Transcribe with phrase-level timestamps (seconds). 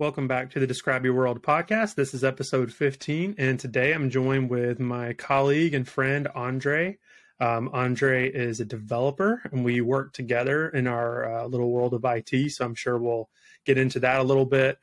[0.00, 1.94] Welcome back to the Describe Your World podcast.
[1.94, 6.98] This is episode 15, and today I'm joined with my colleague and friend Andre.
[7.38, 12.04] Um, Andre is a developer, and we work together in our uh, little world of
[12.04, 12.50] IT.
[12.50, 13.30] So I'm sure we'll
[13.64, 14.80] get into that a little bit.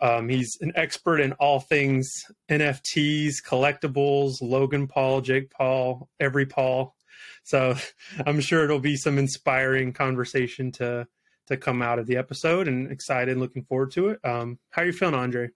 [0.00, 2.08] Um, he's an expert in all things
[2.48, 6.94] NFTs, collectibles, Logan Paul, Jake Paul, every Paul.
[7.42, 7.74] So
[8.26, 11.08] I'm sure it'll be some inspiring conversation to
[11.46, 14.24] to come out of the episode and excited looking forward to it.
[14.24, 15.50] Um, how are you feeling, Andre?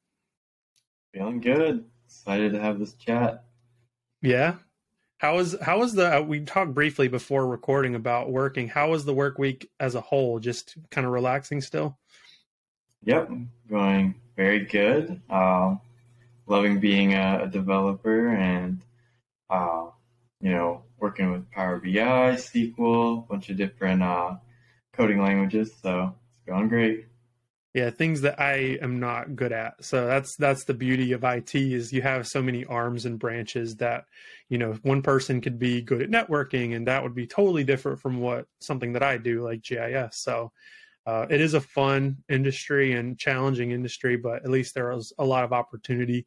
[1.13, 1.85] Feeling good.
[2.07, 3.45] Excited to have this chat.
[4.23, 4.57] Yeah.
[5.19, 8.69] How was how was the uh, we talked briefly before recording about working.
[8.69, 10.41] How was the work week as a whole?
[10.41, 11.99] Just kind of relaxing still?
[13.05, 13.31] Yep,
[13.71, 15.23] going very good.
[15.31, 15.77] Uh,
[16.47, 18.83] loving being a, a developer and
[19.49, 19.87] uh,
[20.41, 24.37] you know working with Power BI, SQL, a bunch of different uh,
[24.97, 25.73] coding languages.
[25.83, 27.07] So it's going great.
[27.75, 29.85] Yeah, things that I am not good at.
[29.85, 33.77] So that's that's the beauty of IT is you have so many arms and branches
[33.77, 34.07] that,
[34.49, 38.01] you know, one person could be good at networking and that would be totally different
[38.01, 40.23] from what something that I do like GIS.
[40.23, 40.53] So
[41.05, 45.25] uh, it is a fun industry and challenging industry, but at least there is a
[45.25, 46.27] lot of opportunity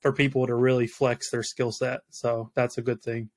[0.00, 2.00] for people to really flex their skill set.
[2.10, 3.30] So that's a good thing.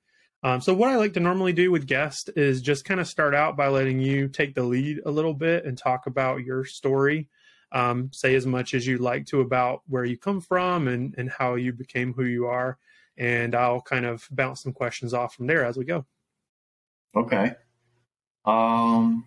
[0.44, 3.36] Um, so what I like to normally do with guests is just kind of start
[3.36, 7.30] out by letting you take the lead a little bit and talk about your story.
[7.72, 11.30] Um, say as much as you'd like to about where you come from and, and
[11.30, 12.78] how you became who you are.
[13.18, 16.06] And I'll kind of bounce some questions off from there as we go.
[17.16, 17.54] Okay.
[18.44, 19.26] Um,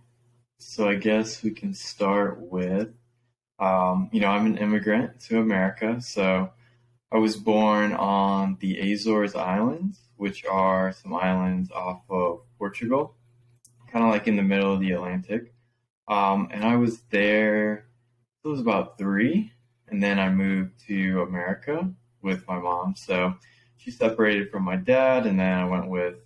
[0.59, 2.89] so I guess we can start with,
[3.59, 6.01] um, you know, I'm an immigrant to America.
[6.01, 6.51] So
[7.15, 13.17] I was born on the Azores Islands which are some islands off of Portugal,
[13.91, 15.53] kind of like in the middle of the Atlantic.
[16.09, 17.87] Um, and I was there,
[18.45, 19.53] it was about three,
[19.89, 21.91] and then I moved to America
[22.23, 22.95] with my mom.
[22.97, 23.35] So
[23.77, 26.17] she separated from my dad, and then I went with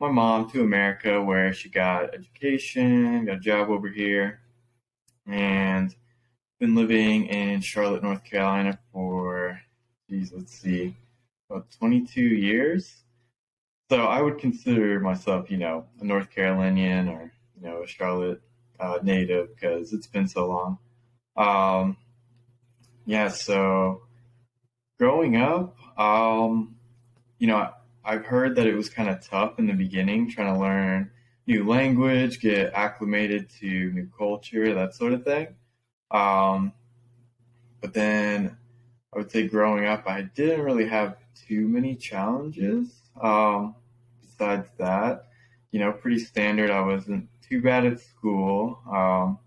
[0.00, 4.40] my mom to America where she got education, got a job over here,
[5.26, 5.94] and
[6.60, 9.60] been living in Charlotte, North Carolina for,
[10.08, 10.96] geez, let's see,
[11.50, 13.02] about 22 years.
[13.90, 18.42] So I would consider myself, you know, a North Carolinian or you know a Charlotte
[18.80, 20.78] uh, native because it's been so long.
[21.36, 21.96] Um,
[23.04, 24.02] yeah, so
[24.98, 26.76] growing up, um,
[27.38, 27.70] you know,
[28.04, 31.10] I've heard that it was kind of tough in the beginning trying to learn
[31.46, 35.48] new language, get acclimated to new culture, that sort of thing.
[36.10, 36.72] Um,
[37.80, 38.56] but then
[39.16, 41.16] I would say growing up, I didn't really have
[41.48, 42.92] too many challenges.
[43.18, 43.74] Um,
[44.20, 45.28] besides that,
[45.70, 46.70] you know, pretty standard.
[46.70, 48.78] I wasn't too bad at school.
[48.86, 49.38] Um,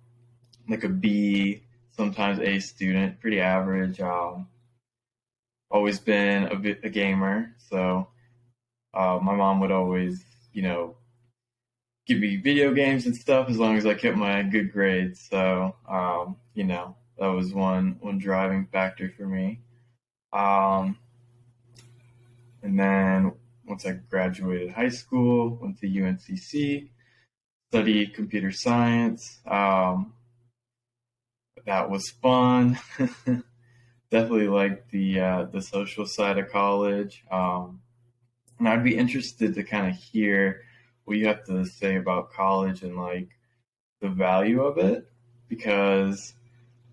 [0.67, 1.61] like a B,
[1.95, 4.01] sometimes A student, pretty average.
[4.01, 4.47] Um,
[5.69, 8.07] always been a bit a gamer, so
[8.95, 10.95] uh, my mom would always, you know,
[12.07, 15.19] give me video games and stuff as long as I kept my good grades.
[15.29, 19.59] So, um, you know, that was one one driving factor for me.
[20.31, 20.97] Um,
[22.63, 23.33] and then
[23.65, 26.89] once I graduated high school, went to UNCC,
[27.69, 29.39] studied computer science.
[29.45, 30.13] Um,
[31.65, 32.79] that was fun.
[34.11, 37.23] Definitely liked the uh, the social side of college.
[37.29, 37.81] Um,
[38.57, 40.61] and I'd be interested to kind of hear
[41.05, 43.29] what you have to say about college and like
[44.01, 45.09] the value of it
[45.47, 46.33] because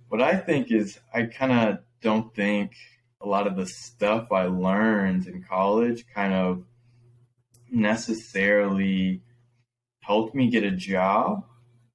[0.09, 2.73] what I think is I kind of don't think
[3.21, 6.65] a lot of the stuff I learned in college kind of
[7.71, 9.23] necessarily
[10.01, 11.45] helped me get a job.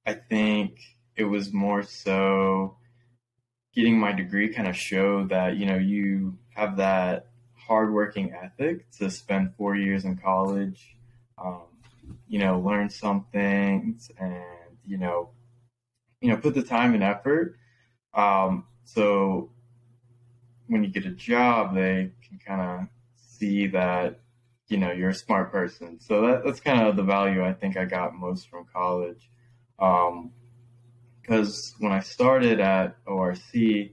[0.06, 0.78] I think
[1.16, 2.76] it was more so
[3.74, 9.10] getting my degree kind of showed that, you know, you have that hardworking ethic to
[9.10, 10.96] spend four years in college,
[11.42, 11.62] um,
[12.28, 14.42] you know, learn some things and,
[14.84, 15.30] you know,
[16.20, 17.56] you know, put the time and effort.
[18.14, 19.50] Um, so
[20.66, 24.20] when you get a job, they can kind of see that
[24.68, 26.00] you know you're a smart person.
[26.00, 29.28] So that, that's kind of the value I think I got most from college.
[29.78, 33.90] Because um, when I started at ORC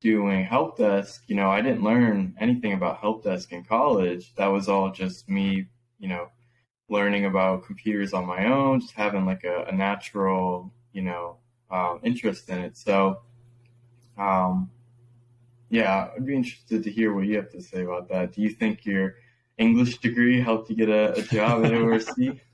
[0.00, 4.34] doing help desk, you know, I didn't learn anything about help desk in college.
[4.34, 5.66] That was all just me,
[5.98, 6.28] you know,
[6.88, 11.38] learning about computers on my own, just having like a, a natural, you know,
[11.70, 12.76] um, interest in it.
[12.76, 13.20] So,
[14.18, 14.70] um,
[15.70, 18.32] yeah, I'd be interested to hear what you have to say about that.
[18.32, 19.16] Do you think your
[19.58, 22.38] English degree helped you get a, a job at ORC?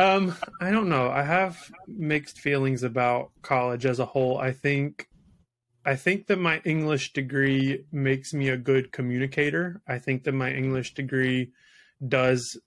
[0.00, 1.08] Um, I don't know.
[1.10, 4.36] I have mixed feelings about college as a whole.
[4.36, 5.08] I think
[5.84, 9.80] I think that my English degree makes me a good communicator.
[9.86, 11.52] I think that my English degree
[12.06, 12.58] does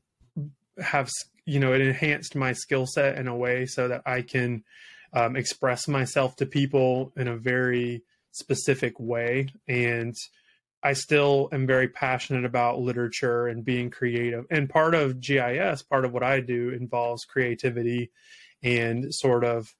[0.81, 1.09] have,
[1.43, 4.63] you know, it enhanced my skill set in a way so that I can
[5.13, 9.47] um, express myself to people in a very specific way.
[9.67, 10.15] And
[10.81, 14.45] I still am very passionate about literature and being creative.
[14.49, 18.11] And part of GIS, part of what I do involves creativity
[18.63, 19.73] and sort of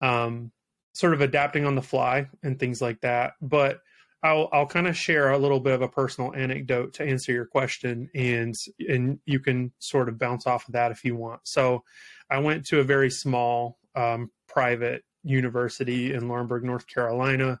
[0.00, 0.50] um,
[0.94, 3.34] sort of adapting on the fly and things like that.
[3.40, 3.80] But
[4.22, 7.46] I'll I'll kind of share a little bit of a personal anecdote to answer your
[7.46, 8.54] question, and
[8.88, 11.40] and you can sort of bounce off of that if you want.
[11.44, 11.82] So,
[12.30, 17.60] I went to a very small um, private university in Laurinburg, North Carolina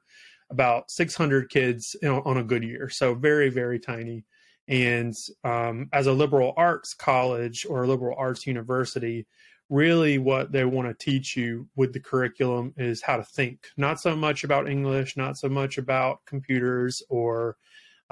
[0.52, 2.88] about 600 kids on a good year.
[2.90, 4.24] So very, very tiny.
[4.68, 9.26] And um, as a liberal arts college or a liberal arts university,
[9.70, 13.98] really what they want to teach you with the curriculum is how to think, not
[13.98, 17.56] so much about English, not so much about computers or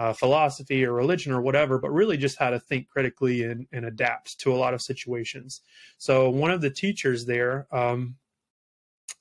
[0.01, 3.85] uh, philosophy or religion or whatever, but really just how to think critically and, and
[3.85, 5.61] adapt to a lot of situations.
[5.99, 8.17] So one of the teachers there, um,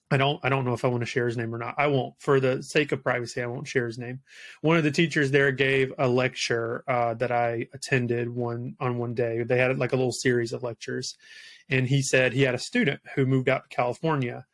[0.09, 1.75] I don't I don't know if I want to share his name or not.
[1.77, 3.43] I won't for the sake of privacy.
[3.43, 4.21] I won't share his name.
[4.61, 9.13] One of the teachers there gave a lecture uh, that I attended one on one
[9.13, 9.43] day.
[9.43, 11.17] They had like a little series of lectures,
[11.67, 14.45] and he said he had a student who moved out to California,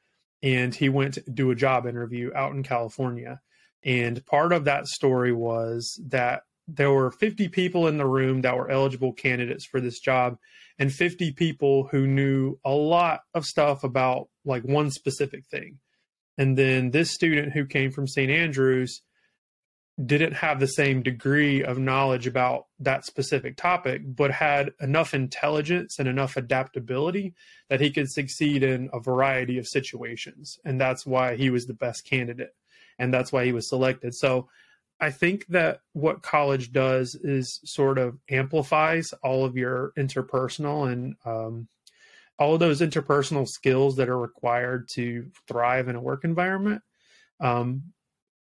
[0.42, 3.42] and he went to do a job interview out in California.
[3.86, 8.58] And part of that story was that there were 50 people in the room that
[8.58, 10.38] were eligible candidates for this job
[10.80, 15.78] and 50 people who knew a lot of stuff about like one specific thing.
[16.38, 19.02] And then this student who came from st andrews
[20.04, 25.98] didn't have the same degree of knowledge about that specific topic but had enough intelligence
[26.00, 27.34] and enough adaptability
[27.70, 30.58] that he could succeed in a variety of situations.
[30.66, 32.54] And that's why he was the best candidate
[33.00, 34.47] and that's why he was selected so
[35.00, 41.15] I think that what college does is sort of amplifies all of your interpersonal and
[41.25, 41.68] um,
[42.39, 46.81] all of those interpersonal skills that are required to thrive in a work environment.
[47.39, 47.94] Um,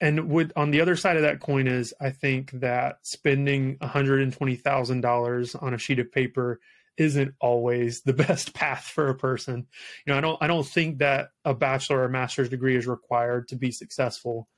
[0.01, 5.63] and would on the other side of that coin is I think that spending $120,000
[5.63, 6.61] on a sheet of paper
[6.97, 9.67] isn't always the best path for a person.
[10.05, 13.49] You know, I don't I don't think that a bachelor or master's degree is required
[13.49, 14.49] to be successful.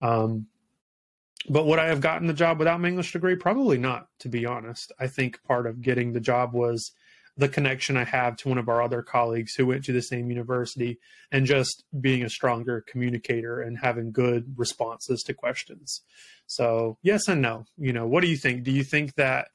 [0.00, 0.46] Um,
[1.48, 3.36] but would I have gotten the job without my English degree?
[3.36, 4.92] Probably not, to be honest.
[4.98, 6.92] I think part of getting the job was
[7.36, 10.28] the connection I have to one of our other colleagues who went to the same
[10.28, 10.98] university
[11.30, 16.02] and just being a stronger communicator and having good responses to questions.
[16.48, 17.64] So, yes and no.
[17.76, 18.64] You know, what do you think?
[18.64, 19.48] Do you think that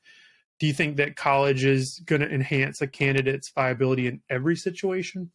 [0.63, 5.30] do you think that college is going to enhance a candidate's viability in every situation?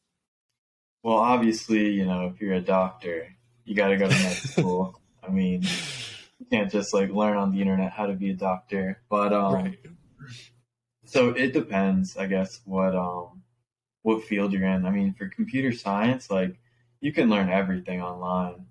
[1.03, 3.37] Well, obviously, you know, if you're a doctor,
[3.67, 4.99] you got to go to med school.
[5.23, 5.65] I mean,
[6.39, 9.03] you can't just like learn on the internet how to be a doctor.
[9.11, 9.79] But um, right.
[11.05, 13.43] so it depends, I guess, what um
[14.01, 14.87] what field you're in.
[14.87, 16.59] I mean, for computer science, like
[17.03, 18.65] you can learn everything online.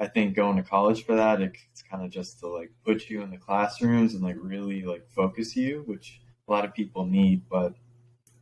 [0.00, 3.22] I think going to college for that, it's kind of just to like put you
[3.22, 7.48] in the classrooms and like really like focus you, which a lot of people need.
[7.48, 7.74] But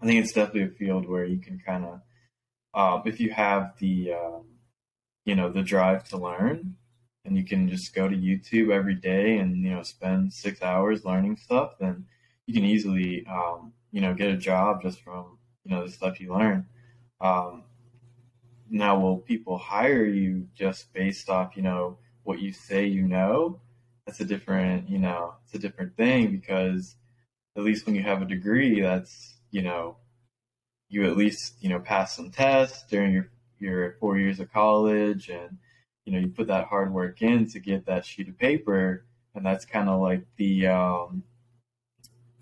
[0.03, 2.01] I think it's definitely a field where you can kind of,
[2.75, 4.45] um, if you have the, um,
[5.25, 6.77] you know, the drive to learn,
[7.27, 11.05] and you can just go to YouTube every day and you know spend six hours
[11.05, 12.07] learning stuff, then
[12.47, 16.21] you can easily um, you know get a job just from you know the stuff
[16.21, 16.67] you learn.
[17.21, 17.65] Um,
[18.71, 23.61] now, will people hire you just based off you know what you say you know?
[24.07, 26.97] That's a different you know it's a different thing because
[27.57, 29.97] at least when you have a degree, that's you know
[30.89, 35.29] you at least you know pass some tests during your your four years of college
[35.29, 35.59] and
[36.05, 39.05] you know you put that hard work in to get that sheet of paper
[39.35, 41.23] and that's kind of like the um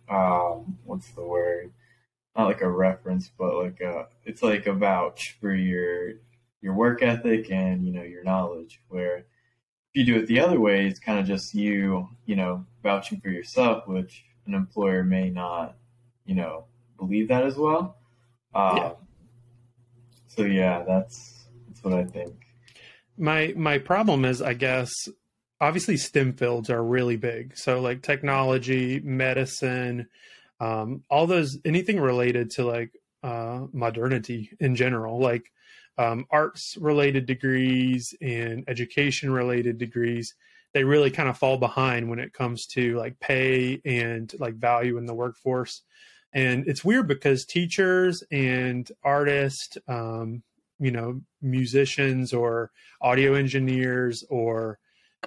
[0.08, 1.72] um what's the word
[2.36, 6.14] not like a reference but like a it's like a vouch for your
[6.60, 9.24] your work ethic and you know your knowledge where if
[9.92, 13.28] you do it the other way it's kind of just you you know vouching for
[13.28, 15.76] yourself which an employer may not
[16.24, 16.64] you know
[16.98, 17.96] believe that as well.
[18.54, 18.92] Um, yeah.
[20.28, 22.34] so yeah that's that's what i think.
[23.16, 24.92] My my problem is i guess
[25.60, 27.56] obviously stem fields are really big.
[27.56, 30.08] So like technology medicine
[30.64, 32.92] um, all those anything related to like
[33.22, 35.50] uh, modernity in general like
[35.98, 40.34] um, arts related degrees and education related degrees
[40.72, 44.98] they really kind of fall behind when it comes to like pay and like value
[44.98, 45.82] in the workforce
[46.32, 50.42] and it's weird because teachers and artists um,
[50.78, 54.78] you know musicians or audio engineers or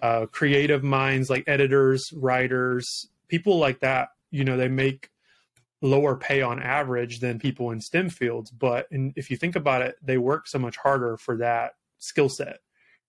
[0.01, 4.09] uh, creative minds like editors, writers, people like that.
[4.31, 5.09] You know, they make
[5.81, 8.51] lower pay on average than people in STEM fields.
[8.51, 12.29] But in, if you think about it, they work so much harder for that skill
[12.29, 12.59] set,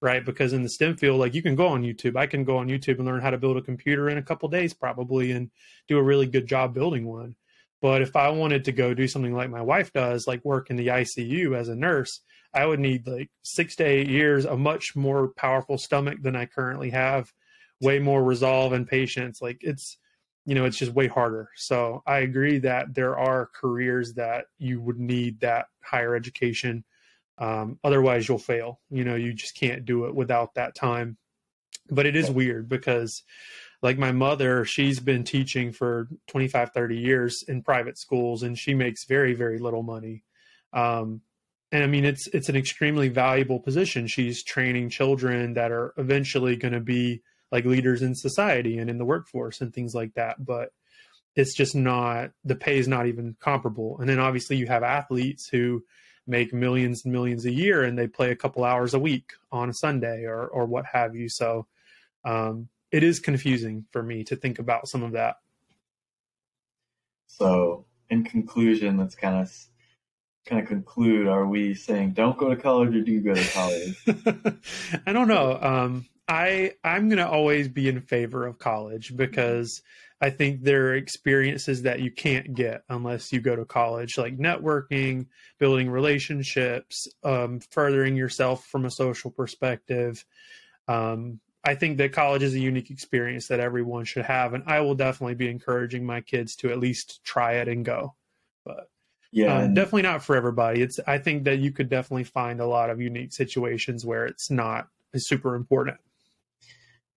[0.01, 0.25] right?
[0.25, 2.69] Because in the STEM field, like you can go on YouTube, I can go on
[2.69, 5.51] YouTube and learn how to build a computer in a couple days probably and
[5.89, 7.37] do a really good job building one.
[7.81, 10.77] But if I wanted to go do something like my wife does, like work in
[10.77, 12.21] the ICU as a nurse,
[12.53, 16.47] I would need like six to eight years, a much more powerful stomach than I
[16.47, 17.33] currently have,
[17.81, 19.41] way more resolve and patience.
[19.41, 19.97] Like it's,
[20.49, 21.51] you know, it's just way harder.
[21.57, 26.85] So I agree that there are careers that you would need that higher education.
[27.37, 28.81] Um, otherwise, you'll fail.
[28.89, 31.19] You know, you just can't do it without that time.
[31.91, 33.25] But it is weird because,
[33.83, 38.73] like my mother, she's been teaching for 25, 30 years in private schools and she
[38.73, 40.25] makes very, very little money.
[40.73, 41.21] Um,
[41.73, 44.07] and I mean, it's it's an extremely valuable position.
[44.07, 48.99] She's training children that are eventually going to be like leaders in society and in
[48.99, 50.71] the workforce and things like that but
[51.39, 53.97] it's just not the pay is not even comparable.
[54.01, 55.85] And then obviously you have athletes who
[56.27, 59.71] make millions and millions a year and they play a couple hours a week on
[59.71, 61.29] a sunday or or what have you.
[61.29, 61.69] So
[62.25, 65.37] um, it is confusing for me to think about some of that.
[67.29, 69.53] So in conclusion let's kind of
[70.45, 71.29] kind of conclude.
[71.29, 73.97] Are we saying don't go to college or do you go to college?
[75.07, 75.57] I don't know.
[75.63, 79.83] Um, I I'm going to always be in favor of college because
[80.21, 84.37] I think there are experiences that you can't get unless you go to college, like
[84.37, 85.27] networking,
[85.59, 90.25] building relationships, um, furthering yourself from a social perspective.
[90.89, 94.81] Um, I think that college is a unique experience that everyone should have, and I
[94.81, 98.15] will definitely be encouraging my kids to at least try it and go.
[98.65, 98.91] But
[99.31, 100.83] yeah, um, definitely not for everybody.
[100.83, 104.51] It's I think that you could definitely find a lot of unique situations where it's
[104.51, 105.99] not super important.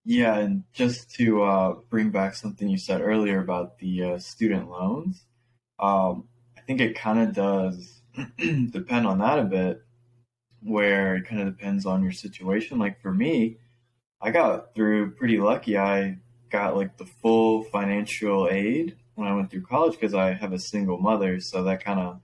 [0.03, 4.70] Yeah, and just to uh, bring back something you said earlier about the uh, student
[4.70, 5.25] loans,
[5.79, 6.27] um,
[6.58, 8.01] I think it kind of does
[8.38, 9.84] depend on that a bit,
[10.63, 12.79] where it kind of depends on your situation.
[12.79, 13.58] Like for me,
[14.20, 15.77] I got through pretty lucky.
[15.77, 16.17] I
[16.50, 20.60] got like the full financial aid when I went through college because I have a
[20.60, 22.22] single mother, so that kind of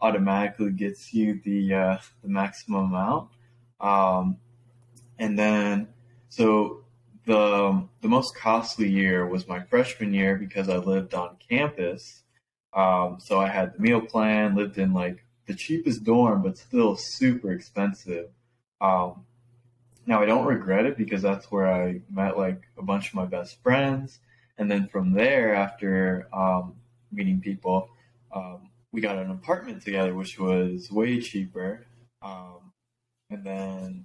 [0.00, 3.28] automatically gets you the uh, the maximum amount.
[3.78, 4.38] Um,
[5.18, 5.88] and then
[6.30, 6.79] so
[7.26, 12.22] the the most costly year was my freshman year because I lived on campus.
[12.72, 16.96] Um, so I had the meal plan, lived in like the cheapest dorm, but still
[16.96, 18.28] super expensive.
[18.80, 19.24] Um,
[20.06, 23.26] now I don't regret it because that's where I met like a bunch of my
[23.26, 24.20] best friends,
[24.58, 26.74] and then from there, after um,
[27.12, 27.88] meeting people,
[28.34, 31.86] um, we got an apartment together, which was way cheaper.
[32.22, 32.72] Um,
[33.30, 34.04] and then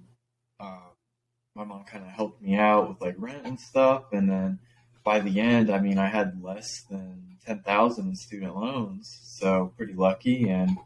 [1.56, 4.04] my mom kind of helped me out with like rent and stuff.
[4.12, 4.58] And then
[5.02, 9.18] by the end, I mean, I had less than 10,000 in student loans.
[9.22, 10.50] So pretty lucky.
[10.50, 10.76] And,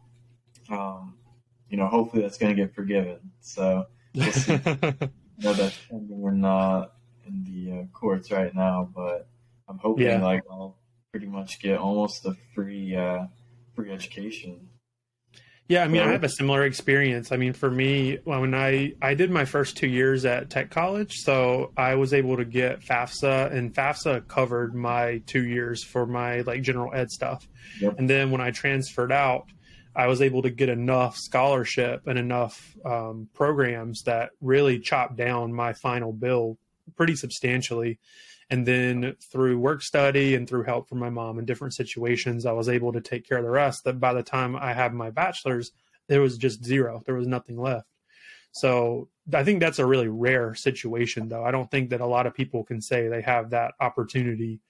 [0.70, 1.16] um,
[1.68, 3.32] you know, hopefully that's going to get forgiven.
[3.40, 4.60] So we'll see.
[5.42, 6.88] Know that's pending in, uh,
[7.26, 9.26] in the uh, courts right now, but
[9.66, 10.22] I'm hoping yeah.
[10.22, 10.76] like I'll
[11.12, 13.24] pretty much get almost a free, uh,
[13.74, 14.68] free education.
[15.70, 17.30] Yeah, I mean, I have a similar experience.
[17.30, 21.14] I mean, for me, when I I did my first two years at Tech College,
[21.18, 26.40] so I was able to get FAFSA, and FAFSA covered my two years for my
[26.40, 27.48] like general ed stuff.
[27.80, 28.00] Yep.
[28.00, 29.46] And then when I transferred out,
[29.94, 35.52] I was able to get enough scholarship and enough um, programs that really chopped down
[35.52, 36.58] my final bill
[36.96, 38.00] pretty substantially.
[38.50, 42.52] And then through work study and through help from my mom in different situations, I
[42.52, 43.84] was able to take care of the rest.
[43.84, 45.70] That by the time I had my bachelor's,
[46.08, 47.02] there was just zero.
[47.06, 47.86] There was nothing left.
[48.52, 51.44] So I think that's a really rare situation, though.
[51.44, 54.60] I don't think that a lot of people can say they have that opportunity.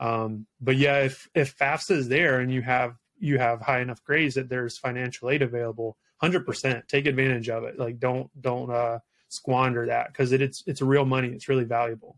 [0.00, 4.02] Um, but yeah, if if FAFSA is there and you have you have high enough
[4.02, 7.78] grades that there's financial aid available, hundred percent, take advantage of it.
[7.78, 11.28] Like don't don't uh, squander that because it, it's it's real money.
[11.28, 12.16] It's really valuable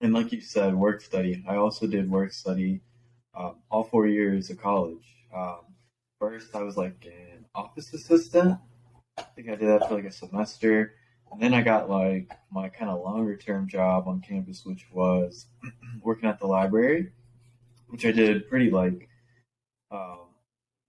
[0.00, 1.44] and like you said, work study.
[1.48, 2.80] I also did work study
[3.36, 5.04] um, all four years of college.
[5.34, 5.60] Um,
[6.18, 8.58] first, I was like an office assistant.
[9.18, 10.94] I think I did that for like a semester.
[11.32, 15.46] And then I got like my kind of longer term job on campus, which was
[16.02, 17.12] working at the library,
[17.88, 19.08] which I did pretty like,
[19.90, 20.18] um,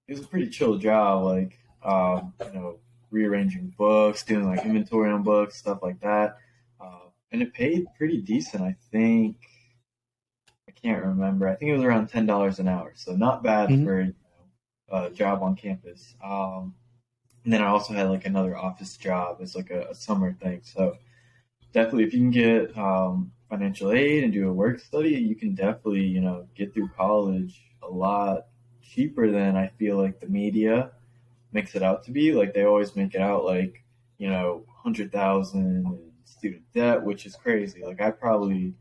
[0.07, 2.79] it was a pretty chill job, like, um, you know,
[3.11, 6.37] rearranging books, doing like inventory on books, stuff like that
[7.35, 8.63] and it paid pretty decent.
[8.63, 9.35] I think
[10.69, 11.49] I can't remember.
[11.49, 13.85] I think it was around ten dollars an hour, so not bad mm-hmm.
[13.85, 14.15] for you
[14.89, 16.15] know, a job on campus.
[16.23, 16.73] Um,
[17.43, 20.61] and then I also had like another office job as like a, a, summer thing.
[20.63, 20.95] So
[21.73, 25.55] definitely, if you can get um, financial aid and do a work study, you can
[25.55, 28.47] definitely, you know, get through college a lot
[28.81, 30.91] cheaper than I feel like the media
[31.51, 32.31] makes it out to be.
[32.31, 33.83] Like they always make it out like,
[34.17, 37.83] you know, hundred thousand student debt, which is crazy.
[37.83, 38.73] Like I probably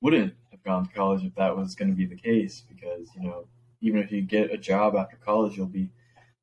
[0.00, 3.28] wouldn't have gone to college if that was going to be the case because, you
[3.28, 3.46] know,
[3.80, 5.90] even if you get a job after college, you'll be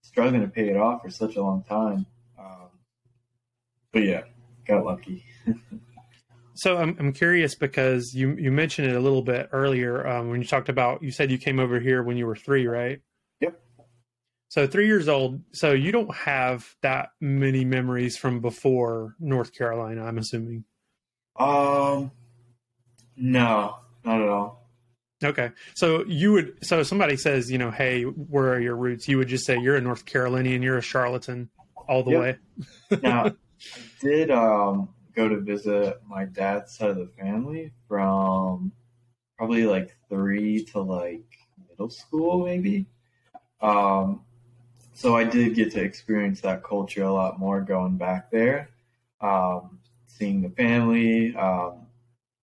[0.02, 2.06] struggling to pay it off for such a long time.
[2.38, 2.70] Um,
[3.92, 4.24] but yeah,
[4.66, 5.26] got lucky.
[6.56, 10.42] So I'm I'm curious because you you mentioned it a little bit earlier um, when
[10.42, 13.00] you talked about you said you came over here when you were three, right?
[14.50, 15.42] So three years old.
[15.54, 20.04] So you don't have that many memories from before North Carolina.
[20.04, 20.66] I'm assuming.
[21.38, 22.12] Um,
[23.16, 24.70] no, not at all.
[25.24, 25.52] Okay.
[25.76, 26.58] So you would.
[26.64, 29.08] So somebody says, you know, hey, where are your roots?
[29.08, 30.62] You would just say you're a North Carolinian.
[30.62, 31.50] You're a Charlottean
[31.88, 32.20] all the Yep.
[32.20, 32.38] way.
[33.02, 33.26] Now,
[33.76, 38.72] I did um, go to visit my dad's side of the family from
[39.38, 41.24] probably like three to like
[41.70, 42.88] middle school, maybe.
[43.62, 44.22] Um,
[45.00, 48.70] so I did get to experience that culture a lot more going back there,
[49.22, 51.34] um, seeing the family.
[51.38, 51.88] Um,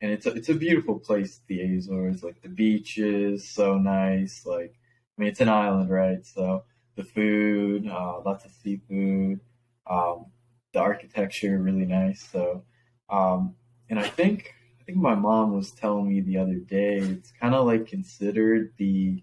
[0.00, 2.22] and it's a, it's a beautiful place, the Azores.
[2.22, 4.46] Like the beaches, so nice.
[4.46, 6.24] Like, I mean, it's an island, right?
[6.24, 6.64] So
[6.96, 9.40] the food, uh, lots of seafood.
[9.86, 10.24] Um,
[10.72, 12.26] the architecture really nice.
[12.32, 12.64] So,
[13.10, 13.54] um,
[13.90, 17.54] and I think I think my mom was telling me the other day it's kind
[17.54, 19.22] of like considered the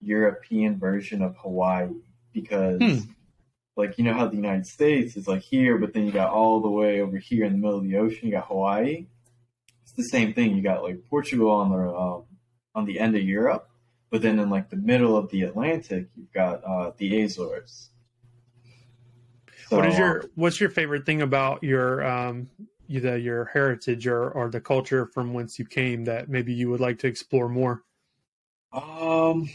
[0.00, 1.90] European version of Hawaii
[2.32, 2.98] because, Hmm.
[3.76, 6.60] like you know how the United States is like here, but then you got all
[6.60, 9.06] the way over here in the middle of the ocean, you got Hawaii.
[9.82, 10.54] It's the same thing.
[10.56, 12.24] You got like Portugal on the um,
[12.74, 13.68] on the end of Europe,
[14.10, 17.90] but then in like the middle of the Atlantic, you've got uh, the Azores.
[19.70, 22.48] what is your What's your favorite thing about your um
[22.88, 26.80] either your heritage or or the culture from whence you came that maybe you would
[26.80, 27.82] like to explore more?
[28.72, 29.48] Um,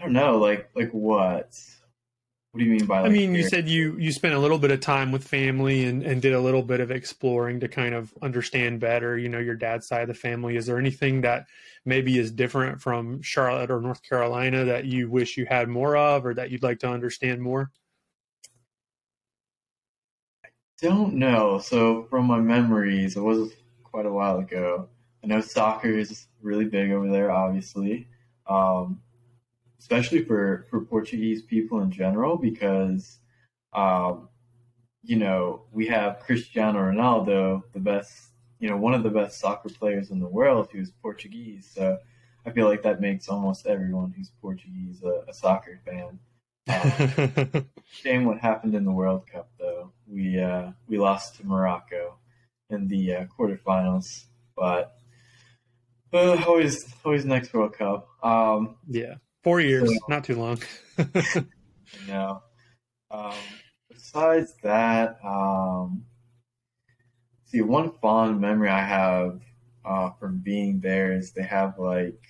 [0.00, 1.58] I don't know, like like what?
[2.52, 3.02] What do you mean by?
[3.02, 3.08] That?
[3.08, 6.02] I mean, you said you you spent a little bit of time with family and
[6.02, 9.56] and did a little bit of exploring to kind of understand better, you know, your
[9.56, 10.56] dad's side of the family.
[10.56, 11.48] Is there anything that
[11.84, 16.24] maybe is different from Charlotte or North Carolina that you wish you had more of
[16.24, 17.70] or that you'd like to understand more?
[20.42, 20.48] I
[20.80, 21.58] don't know.
[21.58, 24.88] So from my memories, it was quite a while ago.
[25.22, 28.08] I know soccer is really big over there, obviously,
[28.48, 29.02] um,
[29.80, 33.18] especially for for Portuguese people in general, because
[33.72, 34.28] um,
[35.02, 38.12] you know we have Cristiano Ronaldo, the best,
[38.60, 41.68] you know, one of the best soccer players in the world, who's Portuguese.
[41.74, 41.98] So
[42.46, 46.18] I feel like that makes almost everyone who's Portuguese a, a soccer fan.
[46.68, 49.92] Um, Shame what happened in the World Cup, though.
[50.06, 52.16] We uh, we lost to Morocco
[52.68, 54.94] in the uh, quarterfinals, but
[56.12, 58.08] uh, always always next World Cup.
[58.22, 60.60] Um, yeah, four years, So- not too long.
[62.08, 62.42] know.
[63.10, 63.34] Um,
[63.88, 66.04] besides that, um,
[67.46, 69.40] see one fond memory I have
[69.84, 72.20] uh, from being there is they have like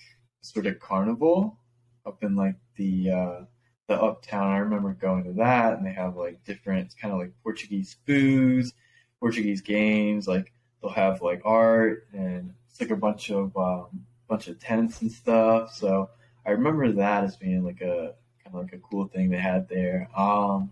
[0.41, 1.59] sort of carnival
[2.05, 3.41] up in like the uh,
[3.87, 4.51] the uptown.
[4.51, 8.73] I remember going to that, and they have like different kind of like Portuguese foods,
[9.19, 10.27] Portuguese games.
[10.27, 15.01] Like they'll have like art and it's like a bunch of um, bunch of tents
[15.01, 15.75] and stuff.
[15.75, 16.09] So
[16.45, 19.69] I remember that as being like a kind of like a cool thing they had
[19.69, 20.09] there.
[20.15, 20.71] Um,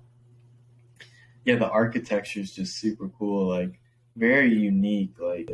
[1.46, 3.80] yeah, the architecture is just super cool, like
[4.16, 5.14] very unique.
[5.20, 5.50] Like,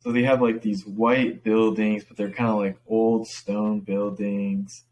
[0.00, 4.84] so they have like these white buildings, but they're kind of like old stone buildings.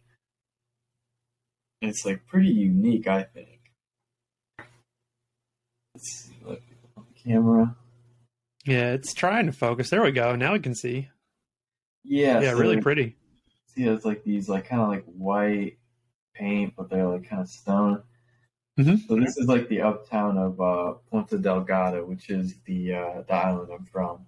[1.81, 3.61] It's like pretty unique, I think.
[5.95, 6.61] Let's see, look
[6.97, 7.77] on the camera.
[8.65, 9.91] yeah, it's trying to focus.
[9.91, 10.37] There we go.
[10.37, 11.09] Now we can see.
[12.05, 12.85] Yeah, Yeah, so really like,
[13.79, 15.79] See, it's like these like kind of like white
[16.35, 18.03] paint, but they're like kind of stone.
[18.77, 19.07] Mhm.
[19.07, 23.35] So this is like the uptown of uh, Ponta Delgada, which is the uh, the
[23.35, 24.27] island I'm from.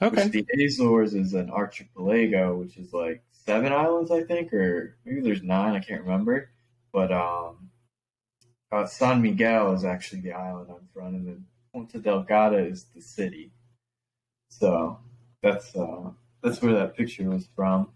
[0.00, 0.28] Okay.
[0.28, 5.42] The Azores is an archipelago, which is like seven islands, I think, or maybe there's
[5.42, 5.74] nine.
[5.74, 6.50] I can't remember.
[6.92, 7.70] But um,
[8.70, 13.00] uh, San Miguel is actually the island I'm from, and then Ponta Delgada is the
[13.00, 13.50] city.
[14.50, 15.00] So
[15.42, 16.10] that's uh,
[16.44, 17.88] that's where that picture was from.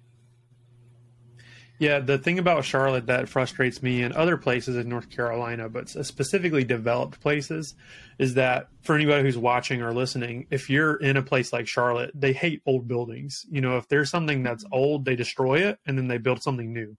[1.82, 5.88] Yeah, the thing about Charlotte that frustrates me and other places in North Carolina, but
[5.88, 7.74] specifically developed places,
[8.20, 12.12] is that for anybody who's watching or listening, if you're in a place like Charlotte,
[12.14, 13.44] they hate old buildings.
[13.50, 16.72] You know, if there's something that's old, they destroy it and then they build something
[16.72, 16.96] new.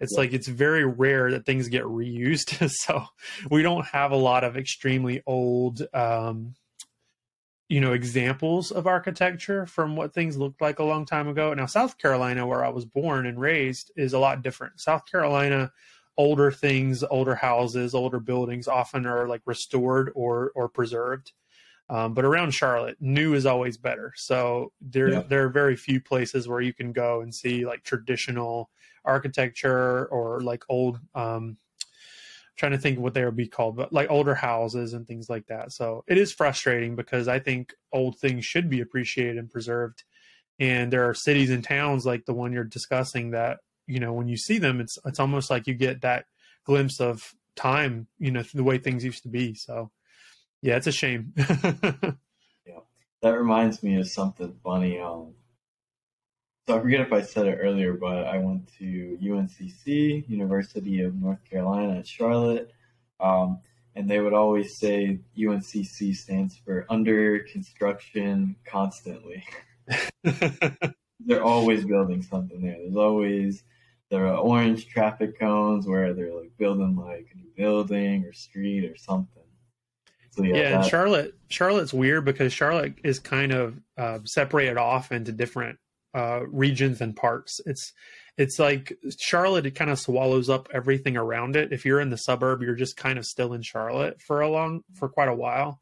[0.00, 0.22] It's Yeah.
[0.22, 2.68] like it's very rare that things get reused.
[2.82, 3.04] so
[3.52, 6.56] we don't have a lot of extremely old um,
[7.68, 11.54] you know examples of architecture from what things looked like a long time ago.
[11.54, 14.80] Now South Carolina, where I was born and raised, is a lot different.
[14.80, 15.72] South Carolina,
[16.16, 21.32] older things, older houses, older buildings often are like restored or or preserved.
[21.90, 24.12] Um, but around Charlotte, new is always better.
[24.16, 25.22] So there yeah.
[25.28, 28.70] there are very few places where you can go and see like traditional
[29.04, 31.58] architecture or like old um,
[32.56, 35.46] trying to think what they would be called, but like older houses and things like
[35.46, 35.72] that.
[35.72, 40.04] So it is frustrating because I think old things should be appreciated and preserved.
[40.60, 44.28] And there are cities and towns like the one you're discussing that, you know, when
[44.28, 46.26] you see them, it's it's almost like you get that
[46.64, 49.54] glimpse of time, you know, the way things used to be.
[49.54, 49.90] So
[50.62, 51.32] yeah, it's a shame.
[51.36, 52.80] yeah.
[53.22, 55.00] That reminds me of something funny.
[55.00, 55.34] Um
[56.66, 61.14] so I forget if I said it earlier, but I went to UNCC, University of
[61.14, 62.72] North Carolina at Charlotte.
[63.20, 63.58] Um,
[63.94, 69.44] and they would always say UNCC stands for under construction constantly.
[71.20, 72.76] they're always building something there.
[72.78, 73.62] There's always
[74.10, 78.84] there are orange traffic cones where they're like building like a new building or street
[78.84, 79.42] or something.
[80.30, 85.12] So, yeah, yeah and Charlotte, Charlotte's weird because Charlotte is kind of uh, separated off
[85.12, 85.78] into different
[86.14, 87.60] uh, regions and parks.
[87.66, 87.92] It's
[88.36, 89.66] it's like Charlotte.
[89.66, 91.72] It kind of swallows up everything around it.
[91.72, 94.82] If you're in the suburb, you're just kind of still in Charlotte for a long
[94.94, 95.80] for quite a while.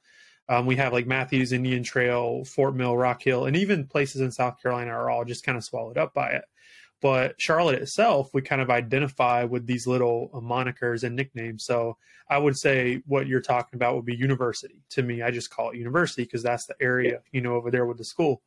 [0.49, 4.33] Um, we have like Matthews Indian Trail, Fort Mill, Rock Hill, and even places in
[4.33, 6.45] South Carolina are all just kind of swallowed up by it.
[7.01, 11.65] But Charlotte itself, we kind of identify with these little monikers and nicknames.
[11.65, 11.97] So
[12.31, 14.83] I would say what you're talking about would be university.
[14.91, 17.87] To me, I just call it university because that's the area, you know, over there
[17.87, 18.43] with the school.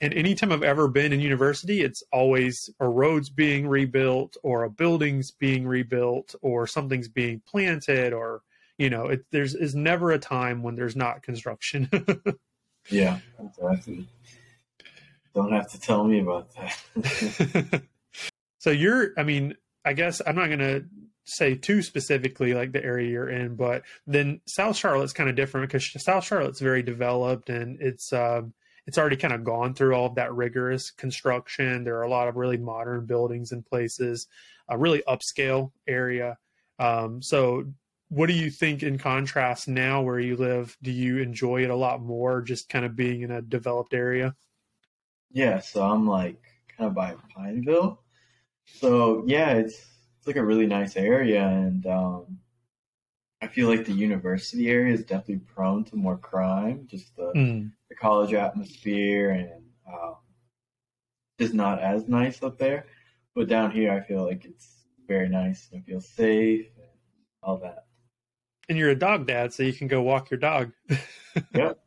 [0.00, 4.70] And anytime I've ever been in university, it's always a road's being rebuilt or a
[4.70, 8.42] building's being rebuilt or something's being planted or
[8.78, 11.88] you know, it, there's is never a time when there's not construction.
[12.90, 14.06] yeah, exactly.
[15.34, 17.82] Don't have to tell me about that.
[18.58, 19.54] so you're, I mean,
[19.84, 20.84] I guess I'm not going to
[21.24, 25.70] say too specifically like the area you're in, but then South Charlotte's kind of different
[25.70, 28.54] because South Charlotte's very developed and it's um,
[28.86, 31.84] it's already kind of gone through all of that rigorous construction.
[31.84, 34.28] There are a lot of really modern buildings and places,
[34.68, 36.38] a really upscale area.
[36.78, 37.64] Um, so,
[38.08, 40.76] what do you think in contrast now where you live?
[40.82, 44.36] Do you enjoy it a lot more just kind of being in a developed area?
[45.32, 46.40] Yeah, so I'm like
[46.76, 48.00] kind of by Pineville.
[48.64, 49.74] So, yeah, it's
[50.18, 52.38] it's like a really nice area and um,
[53.42, 57.72] I feel like the university area is definitely prone to more crime, just the, mm.
[57.96, 60.16] The college atmosphere and um,
[61.38, 62.86] just not as nice up there.
[63.34, 66.88] But down here, I feel like it's very nice and I feel safe and
[67.42, 67.84] all that.
[68.68, 70.72] And you're a dog dad, so you can go walk your dog.
[71.54, 71.78] yep.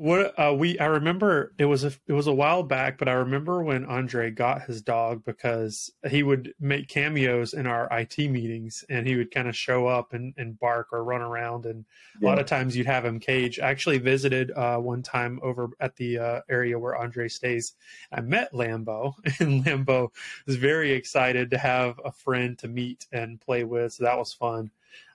[0.00, 3.12] What uh, we I remember it was a it was a while back, but I
[3.12, 8.82] remember when Andre got his dog because he would make cameos in our IT meetings,
[8.88, 11.84] and he would kind of show up and, and bark or run around, and
[12.18, 12.26] yeah.
[12.26, 13.60] a lot of times you'd have him cage.
[13.60, 17.74] I actually visited uh, one time over at the uh, area where Andre stays.
[18.10, 20.14] I met Lambo, and Lambo
[20.46, 24.32] was very excited to have a friend to meet and play with, so that was
[24.32, 24.70] fun.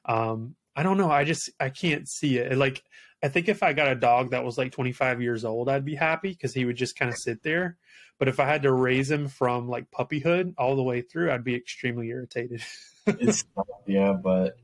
[0.05, 1.11] Um, I don't know.
[1.11, 2.57] I just I can't see it.
[2.57, 2.83] Like
[3.23, 5.95] I think if I got a dog that was like 25 years old, I'd be
[5.95, 7.77] happy because he would just kind of sit there.
[8.19, 11.43] But if I had to raise him from like puppyhood all the way through, I'd
[11.43, 12.61] be extremely irritated.
[13.07, 13.43] it's
[13.85, 14.57] yeah, but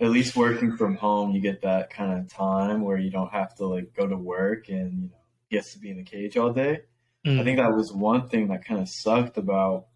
[0.00, 3.54] at least working from home, you get that kind of time where you don't have
[3.56, 5.14] to like go to work and you know
[5.48, 6.82] he has to be in the cage all day.
[7.26, 7.40] Mm.
[7.40, 9.86] I think that was one thing that kind of sucked about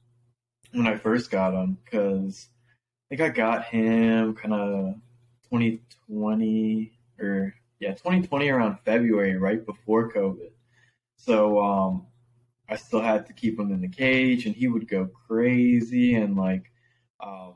[0.73, 2.49] when I first got him because
[3.11, 4.95] I think I got him kind of
[5.53, 10.53] 2020 or yeah, 2020 around February, right before COVID.
[11.17, 12.07] So um,
[12.69, 16.15] I still had to keep him in the cage, and he would go crazy.
[16.15, 16.71] And like,
[17.21, 17.55] um,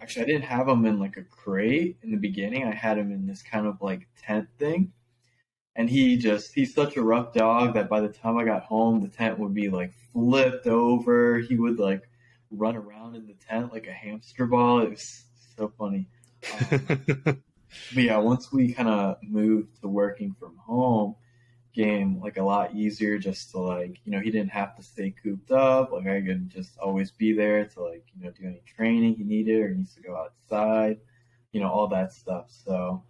[0.00, 2.64] actually, I didn't have him in like a crate in the beginning.
[2.64, 4.92] I had him in this kind of like tent thing.
[5.74, 9.00] And he just, he's such a rough dog that by the time I got home,
[9.00, 11.38] the tent would be like flipped over.
[11.38, 12.08] He would like
[12.50, 14.80] run around in the tent like a hamster ball.
[14.80, 15.24] It was
[15.56, 16.08] so funny.
[16.70, 21.16] Um, but yeah, once we kind of moved to working from home,
[21.74, 25.14] game like a lot easier just to like you know he didn't have to stay
[25.22, 28.60] cooped up like i could just always be there to like you know do any
[28.66, 30.98] training he needed or needs to go outside
[31.52, 32.46] you know all that stuff.
[32.48, 33.02] So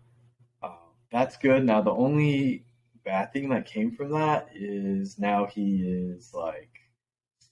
[0.62, 0.72] um,
[1.10, 1.64] that's good.
[1.64, 2.64] Now the only
[3.04, 6.70] bad thing that came from that is now he is like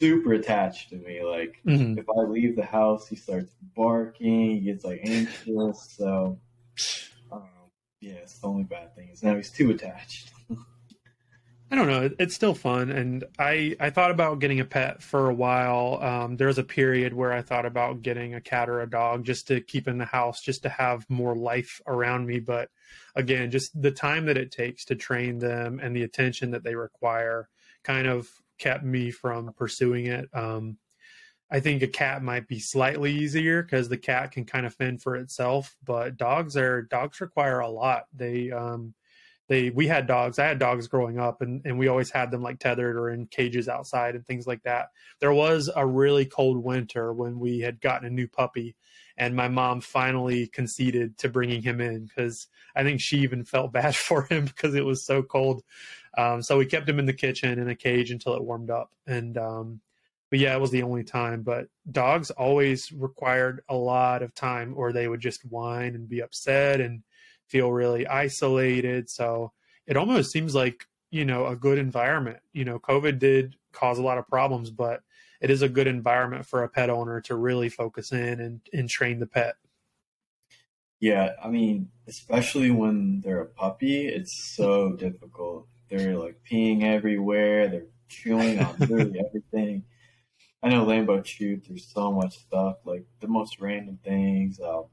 [0.01, 1.99] super attached to me like mm-hmm.
[1.99, 6.39] if i leave the house he starts barking he gets like anxious so
[8.01, 10.33] yeah, it's the only bad thing is now he's too attached.
[11.71, 12.09] I don't know.
[12.21, 15.99] It's still fun, and I I thought about getting a pet for a while.
[16.01, 19.25] Um, there was a period where I thought about getting a cat or a dog
[19.25, 22.39] just to keep in the house, just to have more life around me.
[22.39, 22.71] But
[23.17, 26.77] again, just the time that it takes to train them and the attention that they
[26.77, 27.49] require
[27.83, 30.29] kind of kept me from pursuing it.
[30.33, 30.79] Um,
[31.51, 35.03] I think a cat might be slightly easier because the cat can kind of fend
[35.03, 38.05] for itself, but dogs are dogs require a lot.
[38.12, 38.95] They um,
[39.49, 40.38] they we had dogs.
[40.40, 43.27] I had dogs growing up, and and we always had them like tethered or in
[43.27, 44.88] cages outside and things like that.
[45.21, 48.75] There was a really cold winter when we had gotten a new puppy,
[49.16, 53.72] and my mom finally conceded to bringing him in because I think she even felt
[53.72, 55.62] bad for him because it was so cold.
[56.18, 58.90] Um, so we kept him in the kitchen in a cage until it warmed up,
[59.07, 59.81] and um,
[60.31, 61.42] but yeah, it was the only time.
[61.42, 66.22] But dogs always required a lot of time, or they would just whine and be
[66.22, 67.02] upset and
[67.48, 69.11] feel really isolated.
[69.11, 69.52] So
[69.87, 72.38] it almost seems like you know a good environment.
[72.52, 75.02] You know, COVID did cause a lot of problems, but
[75.40, 78.88] it is a good environment for a pet owner to really focus in and, and
[78.88, 79.57] train the pet.
[81.01, 85.68] Yeah, I mean, especially when they're a puppy, it's so difficult.
[85.88, 87.68] They're like peeing everywhere.
[87.68, 89.85] They're chewing on literally everything.
[90.62, 94.87] I know Lambo chewed through so much stuff, like the most random things, um,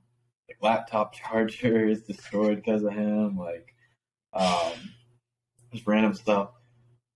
[0.47, 3.73] like laptop chargers destroyed because of him, like
[4.33, 4.73] um,
[5.71, 6.49] just random stuff.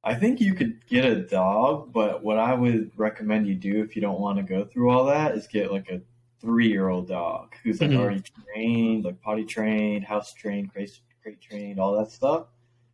[0.08, 3.94] I think you could get a dog, but what I would recommend you do if
[3.94, 6.00] you don't want to go through all that is get like a
[6.40, 8.00] three-year-old dog who's like mm-hmm.
[8.00, 12.46] already trained, like potty trained, house trained, crate, crate trained, all that stuff.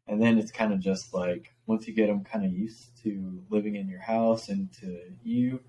[0.08, 3.44] And then it's kind of just like once you get them kind of used to
[3.48, 5.60] living in your house and to you,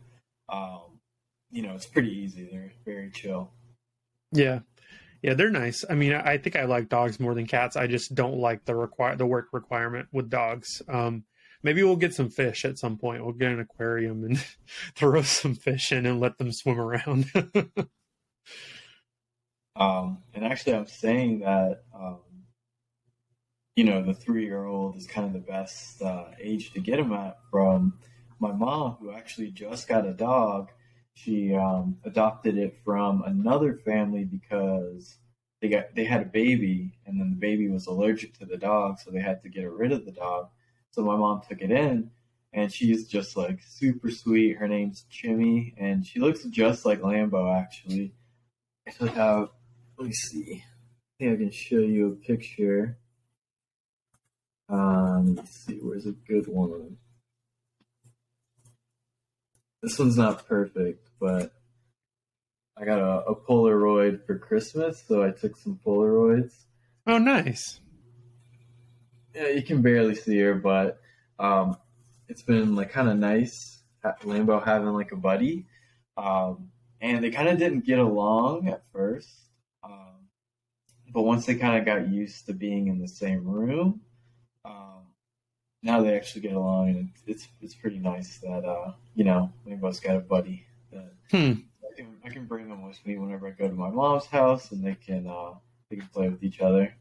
[0.48, 0.98] um,
[1.50, 2.48] you know, it's pretty easy.
[2.50, 3.50] They're very chill.
[4.33, 4.61] Yeah.
[5.20, 5.85] Yeah, they're nice.
[5.90, 7.76] I mean, I think I like dogs more than cats.
[7.76, 10.80] I just don't like the require the work requirement with dogs.
[10.88, 11.24] Um,
[11.64, 13.24] maybe we'll get some fish at some point.
[13.24, 14.38] We'll get an aquarium and
[14.94, 17.33] throw some fish in and let them swim around.
[19.74, 22.20] um, and actually, I'm saying that um,
[23.77, 26.96] you know, the three year old is kind of the best uh, age to get
[26.96, 27.94] them at from
[28.38, 30.70] my mom, who actually just got a dog.
[31.14, 35.16] She um, adopted it from another family because
[35.61, 38.98] they got they had a baby, and then the baby was allergic to the dog,
[38.98, 40.48] so they had to get rid of the dog.
[40.94, 42.12] So my mom took it in,
[42.52, 44.59] and she's just like super sweet.
[44.59, 48.14] Her name's Chimmy, and she looks just like Lambo actually.
[48.87, 49.48] I have,
[49.98, 50.62] let me see.
[50.62, 52.96] I think I can show you a picture.
[54.68, 56.96] Um, let's see, where's a good one?
[59.83, 61.52] This one's not perfect, but
[62.78, 66.52] I got a, a Polaroid for Christmas, so I took some Polaroids.
[67.04, 67.80] Oh, nice.
[69.35, 71.01] Yeah, you can barely see her, but
[71.38, 71.77] um,
[72.29, 73.79] it's been like kind of nice.
[74.23, 75.66] Lambo having like a buddy,
[76.18, 76.70] um,
[77.01, 79.31] and they kind of didn't get along at first,
[79.83, 80.29] um,
[81.09, 84.03] but once they kind of got used to being in the same room,
[85.85, 90.03] now they actually get along, and it's it's pretty nice that uh, you know both
[90.03, 91.53] got a buddy that hmm.
[91.85, 94.73] I can I can bring them with me whenever I go to my mom's house,
[94.73, 95.53] and they can uh,
[95.90, 96.92] they can play with each other.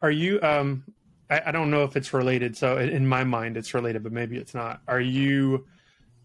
[0.00, 0.82] Are you um?
[1.30, 2.56] I, I don't know if it's related.
[2.56, 4.80] So in my mind, it's related, but maybe it's not.
[4.88, 5.66] Are you?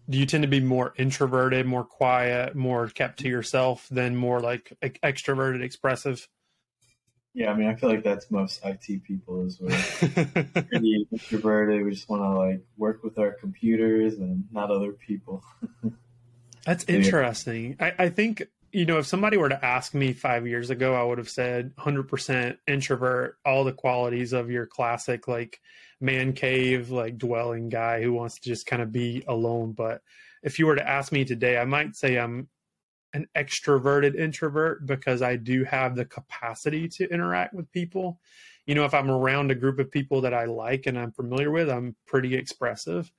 [0.08, 4.38] Do you tend to be more introverted, more quiet, more kept to yourself than more
[4.40, 6.28] like extroverted, expressive?
[7.32, 9.76] Yeah, I mean, I feel like that's most IT people as well.
[10.70, 11.84] pretty introverted.
[11.84, 15.42] We just want to like work with our computers and not other people.
[16.64, 17.76] that's interesting.
[17.80, 21.04] I, I think you know if somebody were to ask me five years ago, I
[21.04, 25.60] would have said 100% introvert, all the qualities of your classic like
[26.00, 29.72] man cave, like dwelling guy who wants to just kind of be alone.
[29.72, 30.02] But
[30.42, 32.48] if you were to ask me today, I might say I'm
[33.14, 38.20] an extroverted introvert because I do have the capacity to interact with people.
[38.66, 41.52] You know, if I'm around a group of people that I like and I'm familiar
[41.52, 43.10] with, I'm pretty expressive.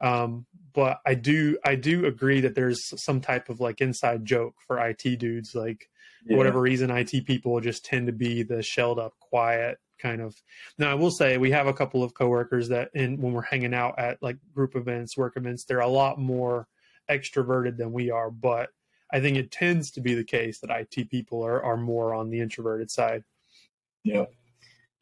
[0.00, 4.54] Um, but I do I do agree that there's some type of like inside joke
[4.66, 5.54] for IT dudes.
[5.54, 5.88] Like
[6.26, 6.36] yeah.
[6.36, 10.34] whatever reason, IT people just tend to be the shelled up, quiet kind of.
[10.78, 13.74] Now I will say we have a couple of coworkers that in when we're hanging
[13.74, 16.66] out at like group events, work events, they're a lot more
[17.10, 18.70] extroverted than we are, but
[19.12, 22.30] I think it tends to be the case that IT people are, are more on
[22.30, 23.24] the introverted side.
[24.04, 24.26] Yeah.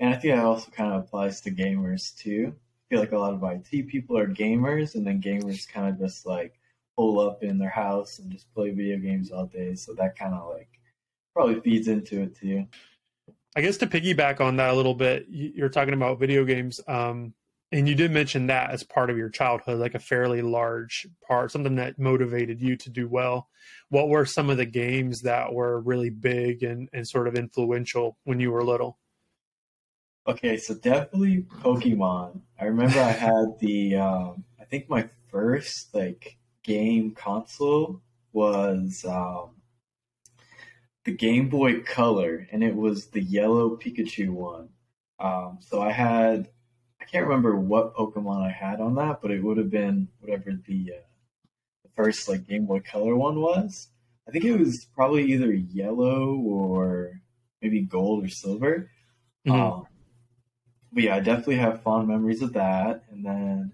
[0.00, 2.54] And I think that also kind of applies to gamers too.
[2.90, 6.26] Feel like a lot of IT people are gamers, and then gamers kind of just
[6.26, 6.58] like
[6.96, 9.74] pull up in their house and just play video games all day.
[9.74, 10.68] So that kind of like
[11.34, 12.66] probably feeds into it too.
[13.56, 16.80] I guess to piggyback on that a little bit, you're talking about video games.
[16.86, 17.34] Um,
[17.70, 21.52] and you did mention that as part of your childhood, like a fairly large part,
[21.52, 23.48] something that motivated you to do well.
[23.90, 28.16] What were some of the games that were really big and, and sort of influential
[28.24, 28.98] when you were little?
[30.28, 32.42] Okay, so definitely Pokemon.
[32.60, 38.02] I remember I had the, um, I think my first like game console
[38.34, 39.52] was um,
[41.06, 44.68] the Game Boy Color, and it was the yellow Pikachu one.
[45.18, 46.50] Um, so I had
[47.00, 50.52] I can't remember what Pokemon I had on that, but it would have been whatever
[50.66, 51.02] the uh,
[51.84, 53.88] the first like Game Boy Color one was.
[54.28, 57.22] I think it was probably either yellow or
[57.62, 58.90] maybe gold or silver.
[59.46, 59.60] Mm-hmm.
[59.60, 59.87] Um,
[60.92, 63.04] but yeah, I definitely have fond memories of that.
[63.10, 63.72] And then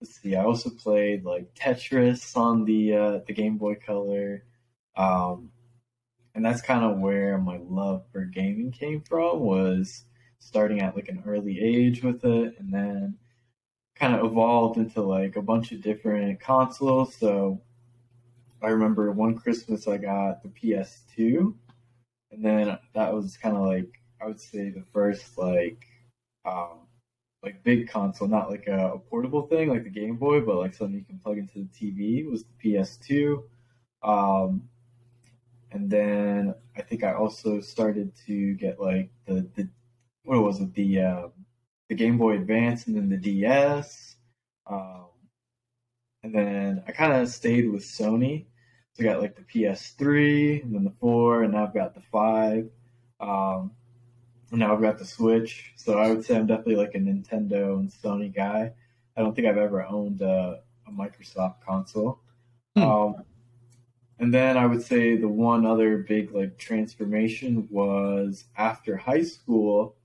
[0.00, 4.44] let's see, I also played like Tetris on the uh, the Game Boy Color.
[4.96, 5.50] Um,
[6.34, 10.04] and that's kind of where my love for gaming came from was
[10.38, 13.16] starting at like an early age with it and then
[13.94, 17.14] kind of evolved into like a bunch of different consoles.
[17.14, 17.62] So
[18.62, 21.54] I remember one Christmas I got the PS2
[22.30, 23.88] and then that was kind of like
[24.20, 25.85] I would say the first like
[26.46, 26.86] um
[27.42, 30.74] like big console, not like a, a, portable thing like the Game Boy, but like
[30.74, 33.42] something you can plug into the TV was the PS2.
[34.02, 34.68] Um,
[35.70, 39.68] and then I think I also started to get like the the
[40.24, 41.28] what was it the uh,
[41.88, 44.16] the Game Boy Advance and then the DS,
[44.66, 45.06] um,
[46.22, 48.46] and then I kind of stayed with Sony.
[48.94, 52.02] So I got like the PS3 and then the four, and now I've got the
[52.10, 52.70] five.
[53.20, 53.72] Um,
[54.50, 55.72] and now I've got the Switch.
[55.76, 58.72] So I would say I'm definitely like a Nintendo and Sony guy.
[59.16, 62.20] I don't think I've ever owned a, a Microsoft console.
[62.74, 62.82] Hmm.
[62.82, 63.14] Um,
[64.18, 69.96] and then I would say the one other big like transformation was after high school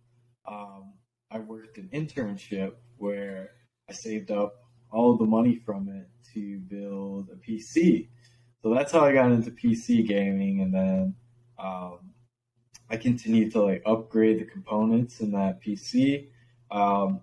[0.45, 0.93] um,
[1.29, 3.51] I worked an internship where
[3.89, 4.55] I saved up
[4.91, 8.09] all of the money from it to build a PC.
[8.61, 11.15] So that's how I got into PC gaming, and then
[12.91, 16.27] I continued to like upgrade the components in that PC.
[16.69, 17.21] Um,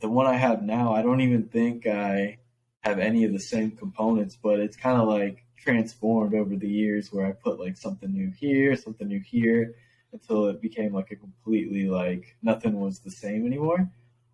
[0.00, 2.38] the one I have now, I don't even think I
[2.80, 7.12] have any of the same components, but it's kind of like transformed over the years
[7.12, 9.76] where I put like something new here, something new here,
[10.12, 13.88] until it became like a completely like nothing was the same anymore.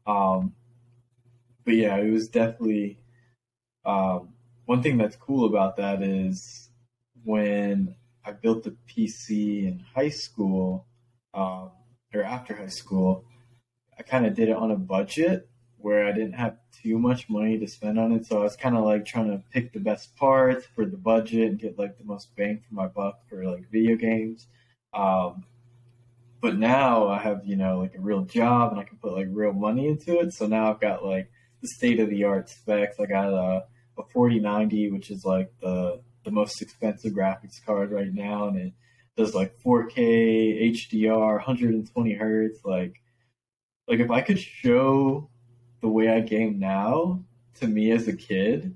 [0.06, 0.54] Um,
[1.66, 2.98] but yeah, it was definitely
[3.84, 4.30] um,
[4.64, 6.70] one thing that's cool about that is
[7.24, 7.94] when
[8.26, 10.84] I built the PC in high school
[11.32, 11.70] um,
[12.12, 13.24] or after high school,
[13.96, 17.56] I kind of did it on a budget where I didn't have too much money
[17.58, 18.26] to spend on it.
[18.26, 21.50] So I was kind of like trying to pick the best parts for the budget
[21.50, 24.48] and get like the most bang for my buck for like video games.
[24.92, 25.44] Um,
[26.40, 29.28] but now I have, you know, like a real job and I can put like
[29.30, 30.32] real money into it.
[30.32, 31.30] So now I've got like
[31.62, 32.98] the state of the art specs.
[32.98, 33.64] I got a,
[33.98, 38.48] a 4090, which is like the, the most expensive graphics card right now.
[38.48, 38.72] And it
[39.16, 42.58] does like 4K, HDR, 120 hertz.
[42.64, 43.00] Like,
[43.88, 45.30] like if I could show
[45.80, 47.22] the way I game now
[47.60, 48.74] to me as a kid,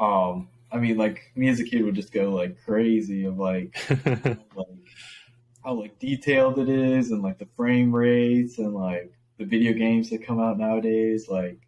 [0.00, 3.76] um, I mean, like me as a kid would just go like crazy of like,
[4.24, 4.66] like
[5.62, 10.08] how like detailed it is and like the frame rates and like the video games
[10.08, 11.58] that come out nowadays like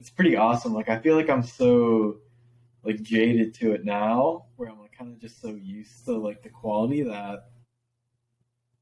[0.00, 2.16] it's pretty awesome like i feel like i'm so
[2.84, 6.42] like jaded to it now where i'm like kind of just so used to like
[6.42, 7.46] the quality that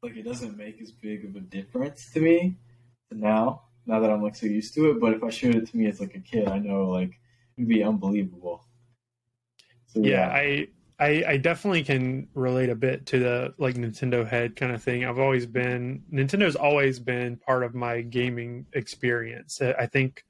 [0.02, 2.56] like it doesn't make as big of a difference to me
[3.10, 5.76] now now that i'm like so used to it but if i showed it to
[5.76, 7.20] me as like a kid i know like
[7.56, 8.64] it'd be unbelievable
[9.86, 10.68] so, yeah, yeah i
[11.00, 15.06] I, I definitely can relate a bit to the like Nintendo head kind of thing.
[15.06, 19.62] I've always been Nintendo's always been part of my gaming experience.
[19.62, 20.24] I think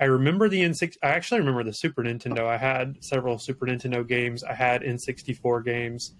[0.00, 0.96] I remember the N6.
[1.02, 2.46] I actually remember the Super Nintendo.
[2.46, 4.44] I had several Super Nintendo games.
[4.44, 6.14] I had N64 games.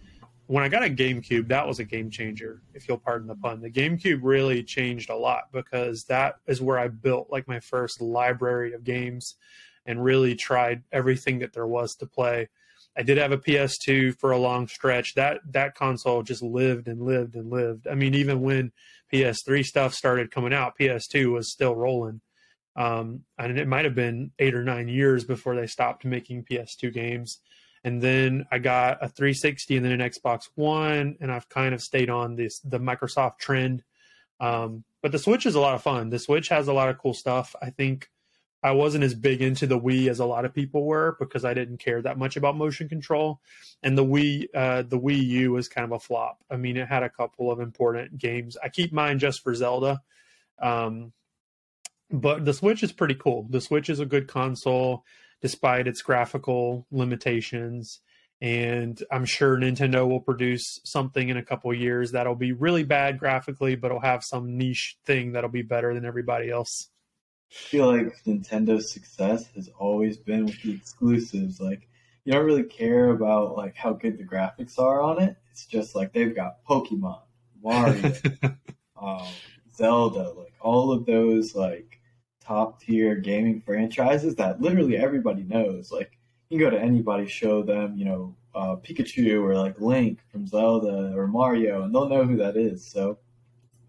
[0.47, 3.61] When I got a GameCube, that was a game changer, if you'll pardon the pun.
[3.61, 8.01] The GameCube really changed a lot because that is where I built like my first
[8.01, 9.37] library of games
[9.85, 12.49] and really tried everything that there was to play
[12.99, 15.15] I did have a PS2 for a long stretch.
[15.15, 17.87] That that console just lived and lived and lived.
[17.87, 18.73] I mean, even when
[19.13, 22.21] PS3 stuff started coming out, PS2 was still rolling.
[22.79, 26.95] Um, and it might have been eight or nine years before they stopped making PS2
[26.95, 27.41] games.
[27.83, 31.83] And then I got a 360 and then an Xbox One, and I've kind of
[31.83, 33.83] stayed on this the Microsoft trend.
[34.39, 36.11] Um, but the Switch is a lot of fun.
[36.11, 37.57] The Switch has a lot of cool stuff.
[37.61, 38.09] I think
[38.63, 41.55] I wasn't as big into the Wii as a lot of people were because I
[41.55, 43.41] didn't care that much about motion control.
[43.83, 46.39] And the Wii, uh, the Wii U was kind of a flop.
[46.49, 48.57] I mean, it had a couple of important games.
[48.63, 50.01] I keep mine just for Zelda.
[50.61, 51.13] Um,
[52.11, 53.47] but the Switch is pretty cool.
[53.51, 55.05] The Switch is a good console
[55.41, 58.01] despite its graphical limitations.
[58.41, 63.19] And I'm sure Nintendo will produce something in a couple years that'll be really bad
[63.19, 66.89] graphically, but it'll have some niche thing that'll be better than everybody else.
[67.51, 71.61] I feel like Nintendo's success has always been with the exclusives.
[71.61, 71.89] Like
[72.25, 75.37] you don't really care about like how good the graphics are on it.
[75.51, 77.23] It's just like they've got Pokemon,
[77.63, 78.13] Mario,
[79.03, 79.27] um,
[79.75, 81.98] Zelda, like all of those like
[82.49, 85.93] top tier gaming franchises that literally everybody knows.
[85.93, 86.19] Like
[86.49, 90.47] you can go to anybody, show them, you know, uh, Pikachu or like Link from
[90.47, 92.85] Zelda or Mario, and they'll know who that is.
[92.91, 93.19] So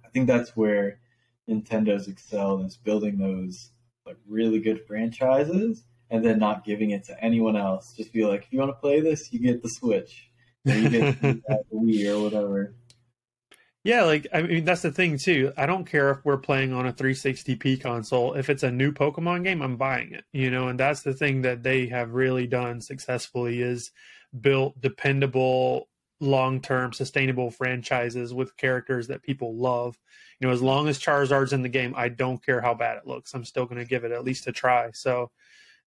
[0.06, 1.00] I think that's where
[1.50, 3.70] Nintendo's excelled is building those
[4.06, 7.94] like really good franchises and then not giving it to anyone else.
[7.96, 10.30] Just be like, if you want to play this, you get the Switch,
[10.68, 11.42] or you get the
[11.74, 12.74] Wii or whatever.
[13.84, 15.54] Yeah, like I mean that's the thing too.
[15.56, 18.34] I don't care if we're playing on a 360p console.
[18.34, 20.26] If it's a new Pokemon game, I'm buying it.
[20.34, 23.92] You know, and that's the thing that they have really done successfully is
[24.42, 25.88] built dependable,
[26.20, 29.98] long-term, sustainable franchises with characters that people love.
[30.40, 33.08] You know, as long as Charizard's in the game, I don't care how bad it
[33.08, 33.34] looks.
[33.34, 34.92] I'm still going to give it at least a try.
[34.94, 35.32] So,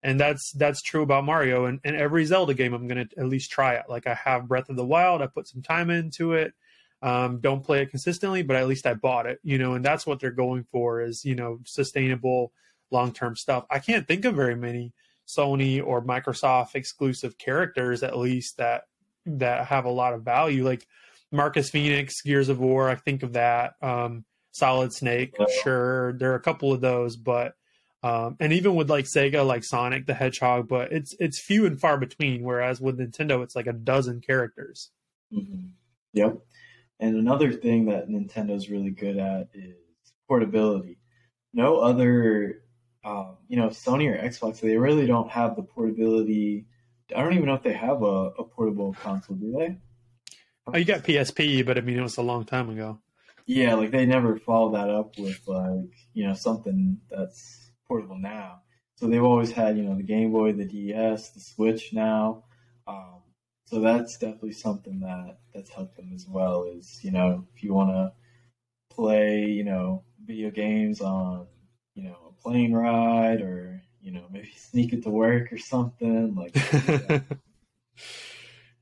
[0.01, 2.73] and that's that's true about Mario and, and every Zelda game.
[2.73, 3.85] I'm going to at least try it.
[3.89, 5.21] Like I have Breath of the Wild.
[5.21, 6.53] I put some time into it
[7.01, 10.05] um, don't play it consistently, but at least I bought it, you know, and that's
[10.05, 12.53] what they're going for is, you know, sustainable
[12.91, 13.65] long term stuff.
[13.69, 14.93] I can't think of very many
[15.27, 18.83] Sony or Microsoft exclusive characters, at least that
[19.25, 20.63] that have a lot of value.
[20.63, 20.85] Like
[21.31, 23.73] Marcus Phoenix, Gears of War, I think of that.
[23.81, 25.33] Um, Solid Snake,
[25.63, 26.13] sure.
[26.13, 27.55] There are a couple of those, but
[28.03, 31.79] um, and even with like Sega, like Sonic the Hedgehog, but it's it's few and
[31.79, 32.43] far between.
[32.43, 34.89] Whereas with Nintendo, it's like a dozen characters.
[35.33, 35.67] Mm-hmm.
[36.13, 36.37] Yep.
[37.01, 39.75] And another thing that Nintendo's really good at is
[40.27, 40.99] portability.
[41.51, 42.61] No other,
[43.03, 46.67] um, you know, Sony or Xbox, they really don't have the portability.
[47.13, 49.77] I don't even know if they have a, a portable console, do they?
[50.67, 52.99] Oh, you got PSP, but I mean, it was a long time ago.
[53.47, 58.61] Yeah, like they never follow that up with like, you know, something that's portable now.
[58.95, 62.43] So they've always had, you know, the Game Boy, the DS, the Switch now.
[62.87, 63.23] Um,
[63.71, 66.65] so that's definitely something that that's helped them as well.
[66.65, 68.11] Is you know if you want to
[68.93, 71.47] play you know video games on
[71.95, 76.35] you know a plane ride or you know maybe sneak it to work or something
[76.35, 76.53] like.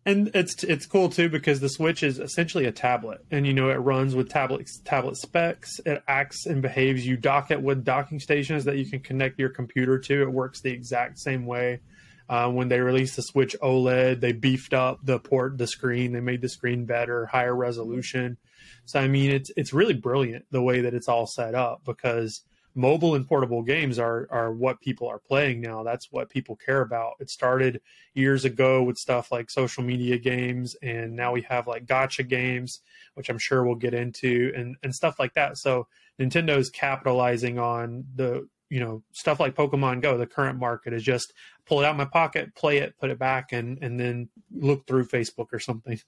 [0.08, 3.70] and it's it's cool too because the Switch is essentially a tablet, and you know
[3.70, 5.80] it runs with tablet tablet specs.
[5.86, 7.06] It acts and behaves.
[7.06, 10.24] You dock it with docking stations that you can connect your computer to.
[10.24, 11.82] It works the exact same way
[12.30, 16.14] uh, when they released the Switch OLED, they beefed up the port, the screen.
[16.14, 18.38] They made the screen better, higher resolution.
[18.86, 22.44] So I mean, it's it's really brilliant the way that it's all set up because
[22.76, 25.82] mobile and portable games are are what people are playing now.
[25.84, 27.14] That's what people care about.
[27.20, 27.82] It started
[28.14, 32.82] years ago with stuff like social media games, and now we have like gacha games,
[33.16, 35.58] which I'm sure we'll get into, and and stuff like that.
[35.58, 35.88] So
[36.20, 40.18] Nintendo's capitalizing on the you know stuff like Pokemon Go.
[40.18, 41.34] The current market is just
[41.66, 44.88] pull it out of my pocket, play it, put it back, and and then look
[44.88, 46.00] through Facebook or something.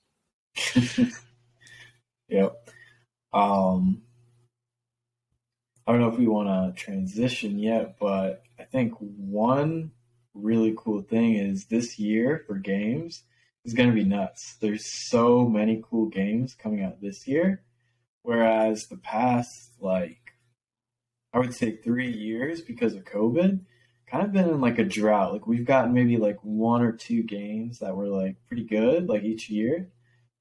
[2.28, 2.56] yep.
[3.34, 4.04] Um,
[5.88, 9.92] I don't know if we want to transition yet, but I think one
[10.34, 13.24] really cool thing is this year for games
[13.66, 14.56] is going to be nuts.
[14.62, 17.64] There's so many cool games coming out this year,
[18.22, 20.21] whereas the past like
[21.34, 23.62] I would say three years because of COVID
[24.12, 25.32] kind of been in like a drought.
[25.34, 29.24] Like we've gotten maybe like one or two games that were like pretty good, like
[29.24, 29.90] each year,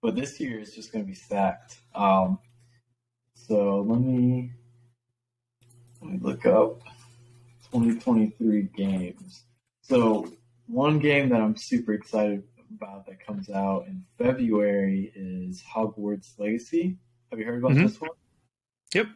[0.03, 1.81] but this year is just going to be stacked.
[1.95, 2.39] Um,
[3.35, 4.51] so let me
[6.03, 6.81] let me look up
[7.73, 9.45] 2023 games.
[9.83, 10.33] So
[10.67, 12.43] one game that I'm super excited
[12.75, 16.97] about that comes out in February is Hogwarts Legacy.
[17.31, 17.87] Have you heard about mm-hmm.
[17.87, 18.11] this one?
[18.95, 19.07] Yep.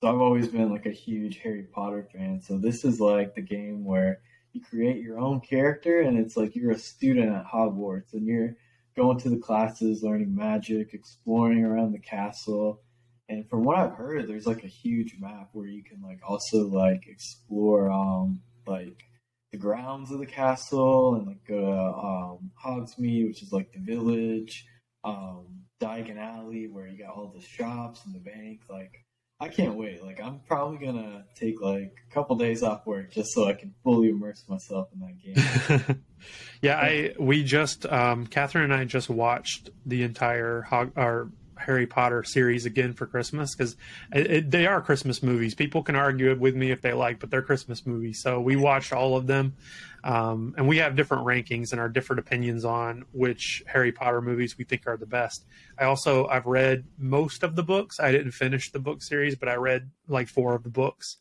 [0.00, 2.40] So I've always been like a huge Harry Potter fan.
[2.40, 4.20] So this is like the game where
[4.54, 8.56] you create your own character and it's like you're a student at Hogwarts and you're
[8.96, 12.80] going to the classes, learning magic, exploring around the castle.
[13.28, 16.66] And from what I've heard, there's like a huge map where you can like also
[16.66, 19.04] like explore um like
[19.52, 23.80] the grounds of the castle and like go to um Hogsmeade, which is like the
[23.80, 24.64] village,
[25.04, 25.44] um
[25.78, 29.04] Diagon Alley where you got all the shops and the bank, like
[29.40, 30.02] I can't wait.
[30.02, 33.74] Like I'm probably gonna take like a couple days off work just so I can
[33.82, 36.04] fully immerse myself in that game.
[36.62, 41.30] yeah, I we just um, Catherine and I just watched the entire Hog, our
[41.60, 43.76] Harry Potter series again for Christmas because
[44.12, 45.54] they are Christmas movies.
[45.54, 48.20] People can argue with me if they like, but they're Christmas movies.
[48.22, 49.54] So we watched all of them,
[50.02, 54.56] um, and we have different rankings and our different opinions on which Harry Potter movies
[54.56, 55.44] we think are the best.
[55.78, 58.00] I also I've read most of the books.
[58.00, 61.18] I didn't finish the book series, but I read like four of the books.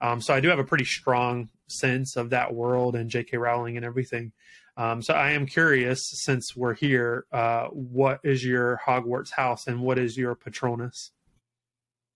[0.00, 3.36] Um, so I do have a pretty strong sense of that world and J.K.
[3.36, 4.32] Rowling and everything.
[4.78, 9.80] Um, so I am curious, since we're here, uh, what is your Hogwarts house and
[9.80, 11.10] what is your Patronus?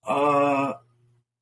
[0.07, 0.75] Uh,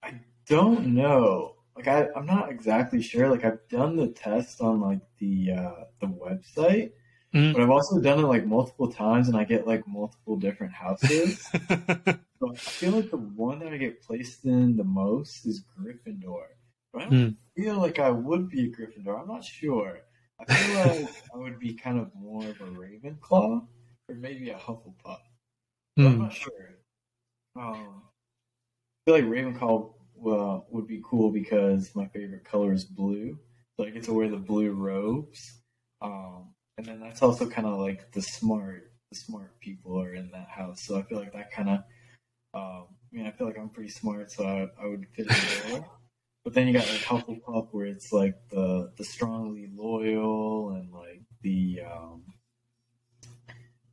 [0.03, 1.57] I don't know.
[1.77, 3.29] Like I, I'm not exactly sure.
[3.29, 6.93] Like I've done the test on like the uh, the website,
[7.35, 7.53] mm.
[7.53, 11.43] but I've also done it like multiple times, and I get like multiple different houses.
[11.69, 16.45] so I feel like the one that I get placed in the most is Gryffindor.
[16.93, 17.37] But I don't mm.
[17.57, 19.21] feel like I would be a Gryffindor.
[19.21, 20.01] I'm not sure.
[20.41, 20.75] I feel
[21.05, 23.67] like I would be kind of more of a Ravenclaw
[24.09, 25.21] or maybe a Hufflepuff.
[25.99, 26.07] Mm.
[26.07, 26.71] I'm not sure.
[27.57, 28.03] Um,
[29.07, 29.93] I feel like Ravenclaw
[30.27, 33.39] uh, would be cool because my favorite color is blue,
[33.77, 35.61] so I get to wear the blue robes.
[36.01, 40.31] Um, and then that's also kind of like the smart, the smart people are in
[40.31, 40.83] that house.
[40.83, 41.79] So I feel like that kind of,
[42.55, 45.71] um, I mean, I feel like I'm pretty smart, so I, I would fit in
[45.73, 45.85] there.
[46.45, 51.23] But then you got like Hufflepuff, where it's like the the strongly loyal and like
[51.43, 52.23] the um,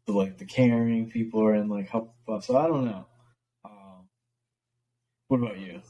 [0.06, 2.44] the like the caring people are in like Hufflepuff.
[2.44, 3.06] So I don't know.
[3.66, 4.08] Um,
[5.28, 5.82] what about you?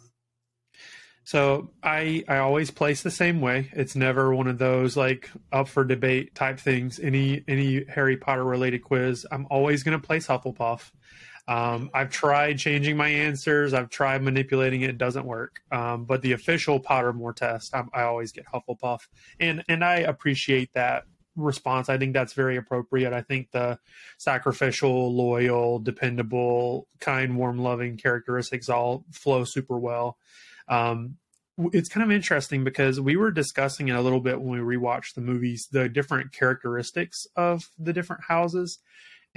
[1.27, 3.69] So I I always place the same way.
[3.73, 6.99] It's never one of those like up for debate type things.
[6.99, 10.89] Any any Harry Potter related quiz, I'm always going to place Hufflepuff.
[11.47, 13.73] Um, I've tried changing my answers.
[13.73, 14.89] I've tried manipulating it.
[14.89, 15.61] It doesn't work.
[15.71, 19.07] Um, but the official Pottermore test, I, I, always get Hufflepuff,
[19.39, 21.05] and and I appreciate that
[21.37, 21.87] response.
[21.87, 23.13] I think that's very appropriate.
[23.13, 23.79] I think the
[24.17, 30.17] sacrificial, loyal, dependable, kind, warm, loving characteristics all flow super well.
[30.67, 31.17] Um,
[31.73, 35.15] it's kind of interesting because we were discussing it a little bit when we rewatched
[35.15, 38.79] the movies, the different characteristics of the different houses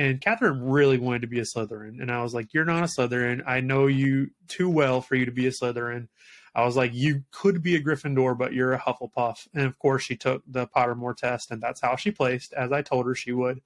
[0.01, 2.87] and Catherine really wanted to be a Slytherin, and I was like, "You're not a
[2.87, 3.43] Slytherin.
[3.47, 6.09] I know you too well for you to be a Slytherin."
[6.55, 10.03] I was like, "You could be a Gryffindor, but you're a Hufflepuff." And of course,
[10.03, 13.33] she took the Pottermore test, and that's how she placed, as I told her she
[13.33, 13.61] would.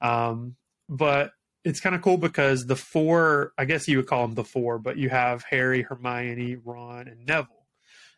[0.00, 0.56] Um,
[0.88, 1.30] but
[1.62, 4.80] it's kind of cool because the four, I guess you would call them the four,
[4.80, 7.66] but you have Harry, Hermione, Ron, and Neville.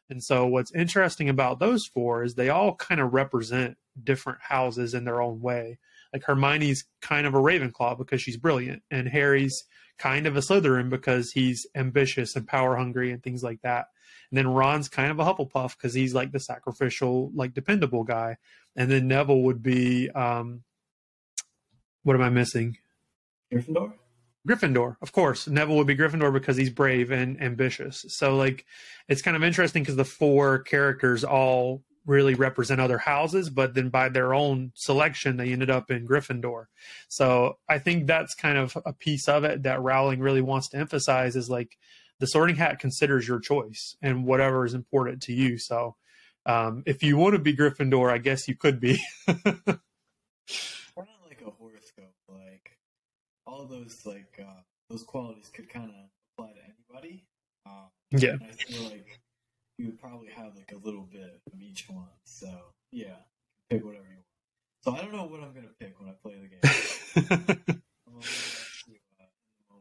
[0.09, 4.95] And so, what's interesting about those four is they all kind of represent different houses
[4.95, 5.79] in their own way
[6.13, 9.65] like Hermione's kind of a Ravenclaw because she's brilliant, and Harry's
[9.99, 13.87] kind of a Slytherin because he's ambitious and power hungry and things like that.
[14.31, 18.39] And then Ron's kind of a Hufflepuff because he's like the sacrificial, like dependable guy.
[18.77, 20.63] And then Neville would be, um,
[22.03, 22.79] what am I missing?
[23.53, 23.93] Gryffindor.
[24.49, 25.47] Gryffindor, of course.
[25.47, 28.07] Neville would be Gryffindor because he's brave and ambitious.
[28.09, 28.65] So like,
[29.07, 33.89] it's kind of interesting because the four characters all really represent other houses, but then
[33.89, 36.67] by their own selection, they ended up in Gryffindor.
[37.09, 40.79] So I think that's kind of a piece of it that Rowling really wants to
[40.79, 41.77] emphasize is like
[42.19, 45.59] the sorting hat considers your choice and whatever is important to you.
[45.59, 45.97] So
[46.47, 49.01] um, if you want to be Gryffindor, I guess you could be.
[49.27, 49.35] We're
[50.97, 52.15] not like a horoscope.
[52.29, 52.79] Like
[53.47, 55.97] all those like uh, those qualities could kind of
[56.39, 57.25] apply to anybody.
[57.67, 58.37] Um, yeah.
[58.41, 59.20] I feel like
[59.81, 62.09] you would probably have like a little bit of each one.
[62.25, 62.49] So
[62.93, 63.17] yeah,
[63.71, 64.27] pick whatever you want.
[64.83, 67.83] So I don't know what I'm gonna pick when I play the game.
[68.13, 69.77] Uh,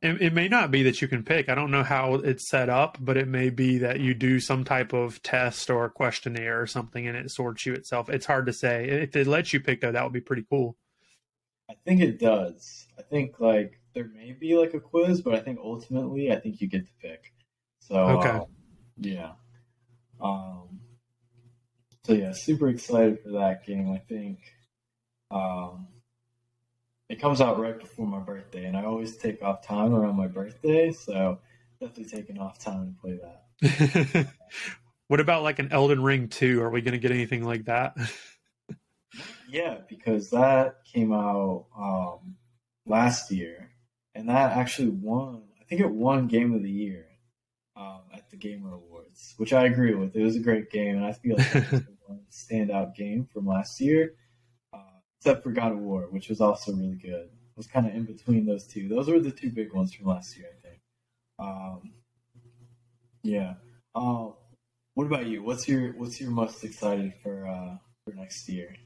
[0.00, 1.48] it, it, may not be that you can pick.
[1.48, 4.64] I don't know how it's set up, but it may be that you do some
[4.64, 8.08] type of test or questionnaire or something, and it sorts you itself.
[8.08, 8.88] It's hard to say.
[8.88, 10.76] If it lets you pick, though, that would be pretty cool.
[11.68, 12.86] I think it does.
[12.98, 16.60] I think like there may be like a quiz, but I think ultimately, I think
[16.60, 17.32] you get to pick.
[17.88, 18.44] So okay, uh,
[18.98, 19.32] yeah.
[20.20, 20.80] Um,
[22.04, 23.92] so yeah, super excited for that game.
[23.92, 24.38] I think
[25.30, 25.88] um,
[27.10, 30.28] it comes out right before my birthday, and I always take off time around my
[30.28, 31.40] birthday, so
[31.78, 34.28] definitely taking off time to play that.
[35.08, 36.62] what about like an Elden Ring 2?
[36.62, 37.96] Are we going to get anything like that?
[39.48, 42.36] yeah, because that came out um,
[42.86, 43.70] last year,
[44.14, 45.42] and that actually won.
[45.60, 47.06] I think it won Game of the Year
[47.76, 50.14] um, at the Gamer Awards, which I agree with.
[50.14, 53.46] It was a great game, and I feel like it was one standout game from
[53.46, 54.14] last year,
[54.72, 54.78] uh,
[55.18, 57.26] except for God of War, which was also really good.
[57.26, 58.88] It was kind of in between those two.
[58.88, 60.80] Those were the two big ones from last year, I think.
[61.38, 61.92] Um,
[63.22, 63.54] yeah.
[63.94, 64.30] Uh,
[64.94, 65.42] what about you?
[65.42, 68.76] What's your What's your most excited for uh, for next year?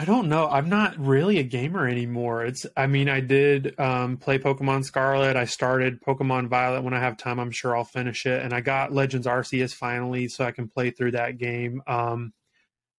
[0.00, 0.46] I don't know.
[0.46, 2.44] I'm not really a gamer anymore.
[2.44, 5.34] It's I mean, I did um, play Pokemon Scarlet.
[5.34, 7.40] I started Pokemon Violet when I have time.
[7.40, 8.40] I'm sure I'll finish it.
[8.40, 11.82] And I got Legends Arceus finally so I can play through that game.
[11.88, 12.32] Um,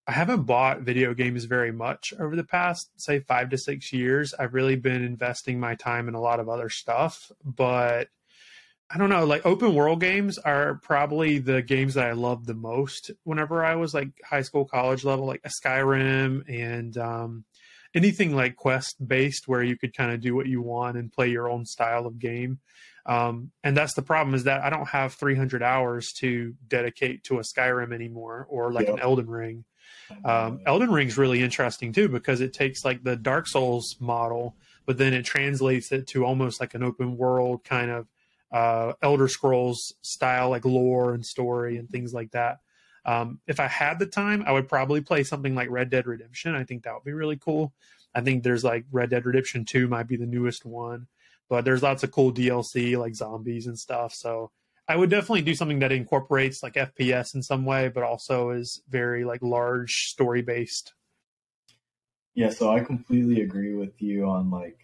[0.08, 4.34] I haven't bought video games very much over the past, say, five to six years.
[4.34, 8.10] I've really been investing my time in a lot of other stuff, but
[8.92, 12.56] I don't know, like open world games are probably the games that I loved the
[12.56, 17.46] most whenever I was like high school, college level, like a Skyrim and um,
[17.94, 21.30] anything like quest based where you could kind of do what you want and play
[21.30, 22.60] your own style of game.
[23.06, 27.40] Um, and that's the problem is that I don't have 300 hours to dedicate to
[27.40, 28.96] a Skyrim anymore or like yep.
[28.96, 29.66] an Elden Ring.
[30.26, 34.98] Um, Elden Ring's really interesting too because it takes like the Dark Souls model, but
[34.98, 38.08] then it translates it to almost like an open world kind of
[38.52, 42.60] uh, Elder Scrolls style, like lore and story and things like that.
[43.06, 46.56] Um, if I had the time, I would probably play something like Red Dead Redemption.
[46.56, 47.74] I think that would be really cool.
[48.14, 51.08] I think there's like Red Dead Redemption 2 might be the newest one,
[51.50, 54.14] but there's lots of cool DLC like zombies and stuff.
[54.14, 54.52] So
[54.88, 58.82] I would definitely do something that incorporates like FPS in some way, but also is
[58.90, 60.94] very like large story based.
[62.34, 64.80] Yeah, so I completely agree with you on like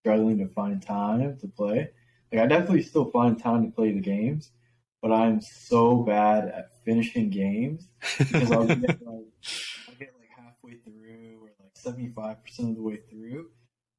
[0.00, 1.90] struggling to find time to play.
[2.32, 4.50] Like I definitely still find time to play the games,
[5.00, 9.26] but I'm so bad at finishing games because I'll get like
[9.88, 13.50] I'll get like halfway through or like seventy five percent of the way through,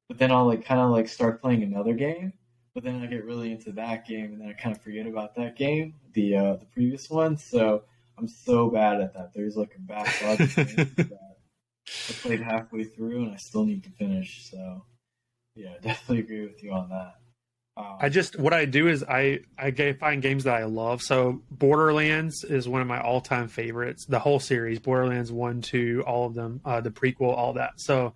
[0.08, 2.32] but then I'll like kind of like start playing another game,
[2.74, 5.34] but then I get really into that game and then I kind of forget about
[5.36, 7.36] that game, the uh, the previous one.
[7.36, 7.84] So
[8.18, 9.32] I'm so bad at that.
[9.34, 11.08] There's like a backlog of games that
[12.08, 14.50] I played halfway through and I still need to finish.
[14.50, 14.84] So
[15.54, 17.19] yeah, definitely agree with you on that.
[17.76, 21.02] I just what I do is I I find games that I love.
[21.02, 24.06] So Borderlands is one of my all time favorites.
[24.06, 27.80] The whole series, Borderlands one, two, all of them, uh, the prequel, all that.
[27.80, 28.14] So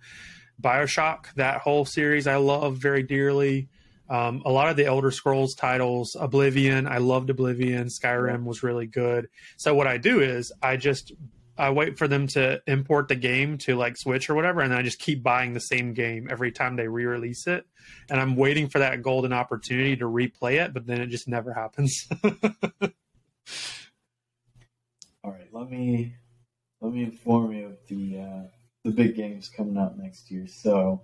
[0.61, 3.69] Bioshock, that whole series, I love very dearly.
[4.07, 7.87] Um, a lot of the Elder Scrolls titles, Oblivion, I loved Oblivion.
[7.87, 9.29] Skyrim was really good.
[9.57, 11.11] So what I do is I just
[11.57, 14.81] I wait for them to import the game to like Switch or whatever, and I
[14.81, 17.65] just keep buying the same game every time they re-release it.
[18.09, 21.53] And I'm waiting for that golden opportunity to replay it, but then it just never
[21.53, 22.07] happens.
[25.23, 26.13] All right, let me
[26.81, 28.43] let me inform you of the uh,
[28.83, 30.47] the big games coming out next year.
[30.47, 31.01] So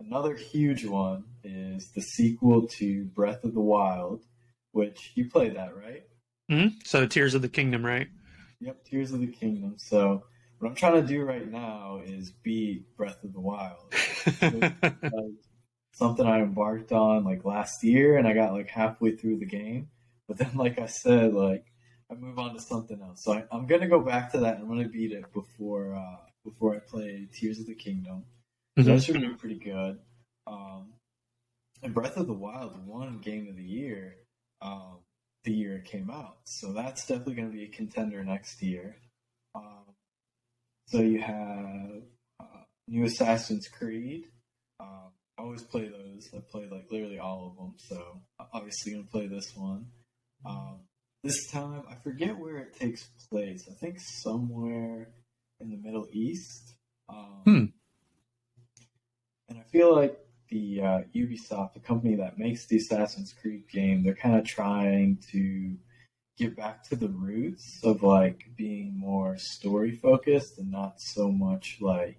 [0.00, 4.24] another huge one is the sequel to Breath of the Wild,
[4.72, 6.02] which you played that, right?
[6.50, 6.78] Mm-hmm.
[6.84, 8.08] So Tears of the Kingdom, right?
[8.62, 9.74] Yep, Tears of the Kingdom.
[9.78, 10.24] So
[10.58, 13.92] what I'm trying to do right now is beat Breath of the Wild.
[14.40, 14.74] like
[15.94, 19.88] something I embarked on like last year, and I got like halfway through the game.
[20.28, 21.66] But then, like I said, like
[22.10, 23.24] I move on to something else.
[23.24, 24.54] So I, am gonna go back to that.
[24.54, 28.24] and I'm gonna beat it before uh, before I play Tears of the Kingdom.
[28.78, 28.88] Mm-hmm.
[28.88, 29.98] That should be pretty good.
[30.46, 30.92] Um,
[31.82, 34.14] and Breath of the Wild won Game of the Year.
[34.60, 34.98] Um,
[35.44, 36.38] the year it came out.
[36.44, 38.96] So that's definitely going to be a contender next year.
[39.54, 39.94] Um,
[40.86, 42.02] so you have
[42.40, 44.24] uh, new Assassin's Creed.
[44.80, 46.30] Um, I always play those.
[46.34, 47.74] I play like literally all of them.
[47.78, 48.20] So
[48.52, 49.86] obviously going to play this one.
[50.44, 50.80] Um,
[51.24, 53.68] this time, I forget where it takes place.
[53.70, 55.08] I think somewhere
[55.60, 56.74] in the Middle East.
[57.08, 57.64] Um, hmm.
[59.48, 60.18] And I feel like
[60.52, 65.18] the uh, Ubisoft, the company that makes the Assassin's Creed game, they're kind of trying
[65.32, 65.74] to
[66.36, 71.78] get back to the roots of like being more story focused and not so much
[71.80, 72.18] like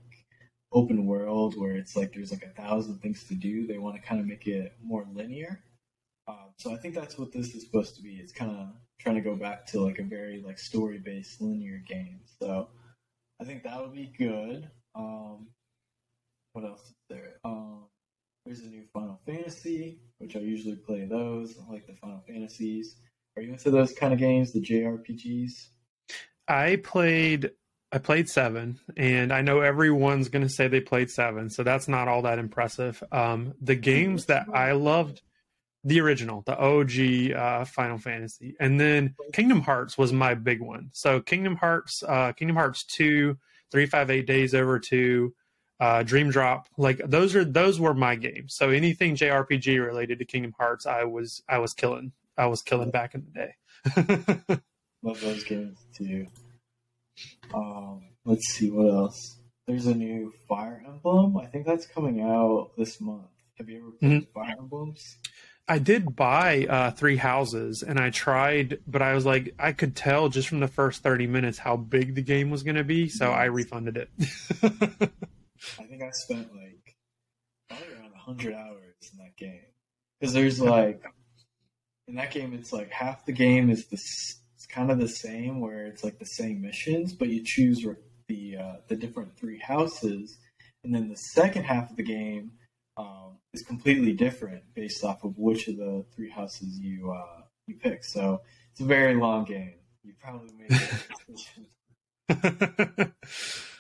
[0.71, 3.67] open world where it's like there's like a thousand things to do.
[3.67, 5.63] They want to kind of make it more linear.
[6.27, 8.15] Um, so I think that's what this is supposed to be.
[8.15, 8.69] It's kind of
[8.99, 12.21] trying to go back to like a very like story based linear game.
[12.39, 12.69] So
[13.39, 14.71] I think that would be good.
[14.95, 15.49] Um,
[16.53, 17.34] what else is there?
[17.43, 17.86] Um,
[18.46, 21.56] there's a new Final Fantasy, which I usually play those.
[21.58, 22.96] I like the Final Fantasies.
[23.36, 25.68] Are you into those kind of games, the JRPGs?
[26.48, 27.52] I played
[27.91, 31.88] I played seven, and I know everyone's going to say they played seven, so that's
[31.88, 33.04] not all that impressive.
[33.12, 35.22] Um, the games that I loved,
[35.84, 40.89] the original, the OG uh, Final Fantasy, and then Kingdom Hearts was my big one.
[40.91, 43.38] So Kingdom Hearts, uh, Kingdom Hearts two,
[43.72, 45.34] three five eight days over two,
[45.84, 48.55] uh, Dream Drop, like those are those were my games.
[48.55, 52.13] So anything JRPG related to Kingdom Hearts, I was I was killing.
[52.38, 53.41] I was killing back in the
[54.47, 54.61] day.
[55.03, 56.27] Love those games too.
[57.53, 59.41] Um, let's see what else.
[59.67, 61.36] There's a new Fire Emblem.
[61.36, 63.27] I think that's coming out this month.
[63.57, 64.31] Have you ever played mm-hmm.
[64.39, 65.17] Fire Emblems?
[65.67, 69.97] I did buy uh, Three Houses, and I tried, but I was like, I could
[69.97, 73.09] tell just from the first thirty minutes how big the game was going to be,
[73.09, 75.11] so I refunded it.
[75.80, 76.95] I think I spent like
[77.70, 79.66] probably around hundred hours in that game
[80.20, 81.03] because there's like
[82.07, 84.39] in that game, it's like half the game is this.
[84.55, 87.86] It's kind of the same, where it's like the same missions, but you choose
[88.28, 90.38] the uh, the different three houses,
[90.84, 92.51] and then the second half of the game
[92.97, 97.76] um, is completely different based off of which of the three houses you uh, you
[97.76, 98.03] pick.
[98.03, 98.41] So
[98.72, 99.76] it's a very long game.
[100.03, 100.72] You probably made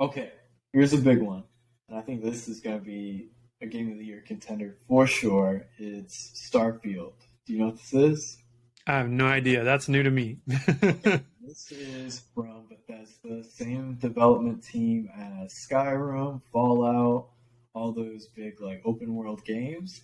[0.00, 0.32] okay,
[0.72, 1.44] here's a big one,
[1.88, 3.28] and I think this is going to be
[3.60, 5.66] a game of the year contender for sure.
[5.78, 7.12] It's Starfield.
[7.46, 8.38] Do you know what this is?
[8.86, 9.62] I have no idea.
[9.62, 10.38] That's new to me.
[10.46, 17.28] this is from Bethesda, same development team as Skyrim, Fallout,
[17.74, 20.00] all those big like open world games.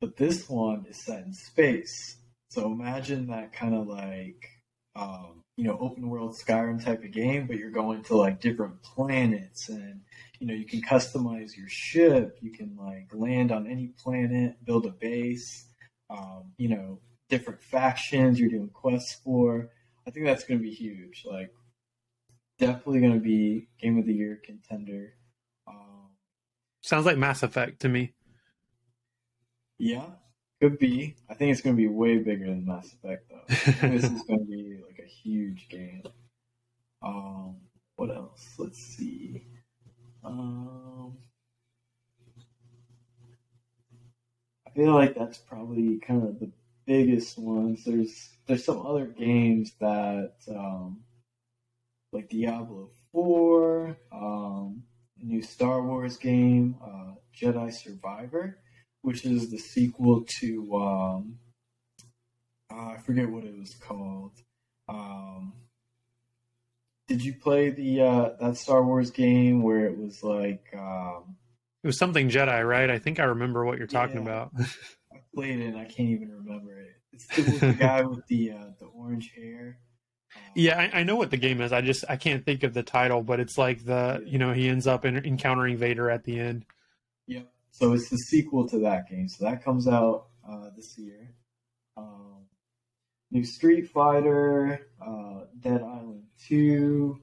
[0.00, 2.16] But this one is set in space.
[2.50, 4.42] So imagine that kind of like
[4.96, 8.80] um, you know open world Skyrim type of game, but you're going to like different
[8.80, 10.00] planets and
[10.38, 12.38] you know you can customize your ship.
[12.40, 15.66] You can like land on any planet, build a base.
[16.08, 19.70] Um, you know different factions you're doing quests for.
[20.06, 21.24] I think that's going to be huge.
[21.28, 21.52] Like
[22.60, 25.14] definitely going to be game of the year contender.
[25.66, 26.10] Um,
[26.82, 28.14] Sounds like Mass Effect to me.
[29.76, 30.06] Yeah,
[30.60, 31.16] could be.
[31.28, 33.88] I think it's going to be way bigger than Mass Effect, though.
[33.88, 34.78] this is going to be
[35.08, 36.02] huge game.
[37.02, 37.56] Um,
[37.96, 38.54] what else?
[38.58, 39.46] Let's see.
[40.24, 41.18] Um,
[44.66, 46.50] I feel like that's probably kind of the
[46.86, 47.84] biggest ones.
[47.84, 51.04] There's there's some other games that um,
[52.12, 54.82] like Diablo Four, um,
[55.22, 58.58] new Star Wars game, uh, Jedi Survivor,
[59.02, 61.38] which is the sequel to um,
[62.70, 64.32] uh, I forget what it was called.
[64.88, 65.52] Um,
[67.06, 71.36] did you play the uh, that Star Wars game where it was like um,
[71.82, 72.90] it was something Jedi, right?
[72.90, 74.22] I think I remember what you're talking Yeah.
[74.22, 74.52] about.
[75.12, 76.96] I played it and I can't even remember it.
[77.12, 79.78] It's it was the guy with the uh, the orange hair.
[80.36, 81.72] Um, yeah, I, I know what the game is.
[81.72, 84.68] I just I can't think of the title, but it's like the you know he
[84.68, 86.66] ends up in, encountering Vader at the end.
[87.26, 87.50] Yep.
[87.70, 89.28] So it's the sequel to that game.
[89.28, 91.34] So that comes out uh, this year.
[91.96, 92.47] Um,
[93.30, 97.20] new Street Fighter, uh, Dead Island Two,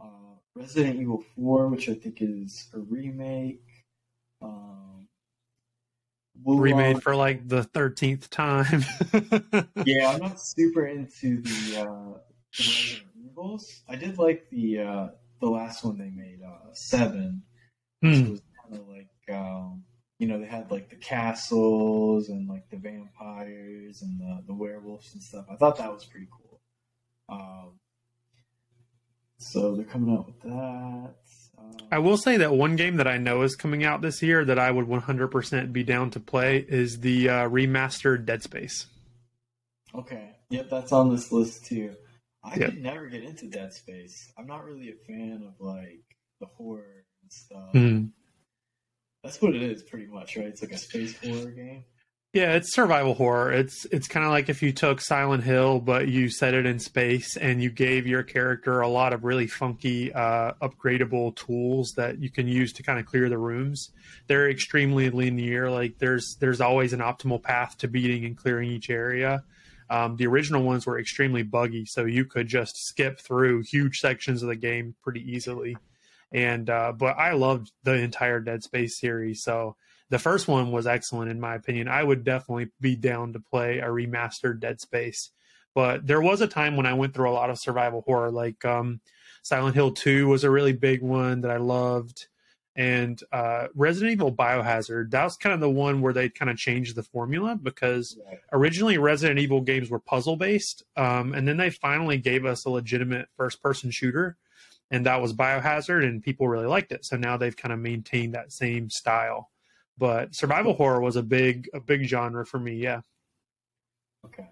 [0.00, 0.06] uh,
[0.54, 3.62] Resident Evil Four, which I think is a remake.
[4.42, 5.08] Um,
[6.46, 8.84] Remade for like the thirteenth time.
[9.84, 12.18] yeah, I'm not super into the, uh, the
[12.58, 13.82] Resident Evils.
[13.88, 15.08] I did like the uh,
[15.40, 17.42] the last one they made, uh, Seven,
[18.00, 18.30] which Hmm.
[18.30, 19.84] was kind of like um,
[20.24, 25.12] you know they had like the castles and like the vampires and the the werewolves
[25.12, 25.44] and stuff.
[25.50, 26.60] I thought that was pretty cool.
[27.28, 27.72] Um,
[29.36, 31.14] so they're coming out with that.
[31.58, 34.46] Um, I will say that one game that I know is coming out this year
[34.46, 38.86] that I would 100% be down to play is the uh, remastered Dead Space.
[39.94, 40.30] Okay.
[40.48, 41.94] Yep, that's on this list too.
[42.42, 42.70] I Yep.
[42.70, 44.32] could never get into Dead Space.
[44.38, 46.00] I'm not really a fan of like
[46.40, 47.72] the horror and stuff.
[47.72, 48.04] Hmm.
[49.24, 50.46] That's what it is, pretty much, right?
[50.46, 51.84] It's like a space horror game.
[52.34, 53.52] Yeah, it's survival horror.
[53.52, 56.78] It's it's kind of like if you took Silent Hill, but you set it in
[56.78, 62.18] space and you gave your character a lot of really funky, uh, upgradable tools that
[62.18, 63.92] you can use to kind of clear the rooms.
[64.26, 65.70] They're extremely linear.
[65.70, 69.42] Like there's there's always an optimal path to beating and clearing each area.
[69.88, 74.42] Um, the original ones were extremely buggy, so you could just skip through huge sections
[74.42, 75.76] of the game pretty easily.
[76.34, 79.76] And uh, but I loved the entire Dead Space series, so
[80.10, 81.88] the first one was excellent in my opinion.
[81.88, 85.30] I would definitely be down to play a remastered Dead Space.
[85.74, 88.64] But there was a time when I went through a lot of survival horror, like
[88.64, 89.00] um,
[89.42, 92.26] Silent Hill 2 was a really big one that I loved.
[92.76, 96.56] And uh, Resident Evil Biohazard, that was kind of the one where they kind of
[96.56, 98.18] changed the formula because
[98.52, 100.82] originally Resident Evil games were puzzle based.
[100.96, 104.36] Um, and then they finally gave us a legitimate first person shooter.
[104.94, 107.04] And that was Biohazard, and people really liked it.
[107.04, 109.50] So now they've kind of maintained that same style
[109.96, 113.00] but survival horror was a big a big genre for me yeah
[114.24, 114.48] Okay.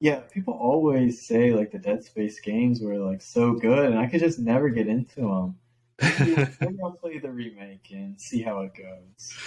[0.00, 4.06] Yeah, people always say like the Dead Space games were like so good, and I
[4.06, 5.56] could just never get into them.
[6.00, 9.38] Maybe, maybe I'll play the remake and see how it goes.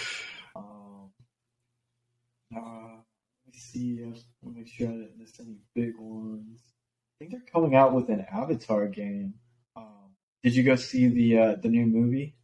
[0.56, 1.10] Um,
[2.56, 2.96] uh,
[3.44, 4.00] let me see.
[4.02, 4.06] I
[4.42, 6.60] want to make sure I didn't miss any big ones.
[6.64, 9.34] I think they're coming out with an Avatar game.
[9.76, 10.07] Um,
[10.42, 12.34] did you go see the uh, the new movie?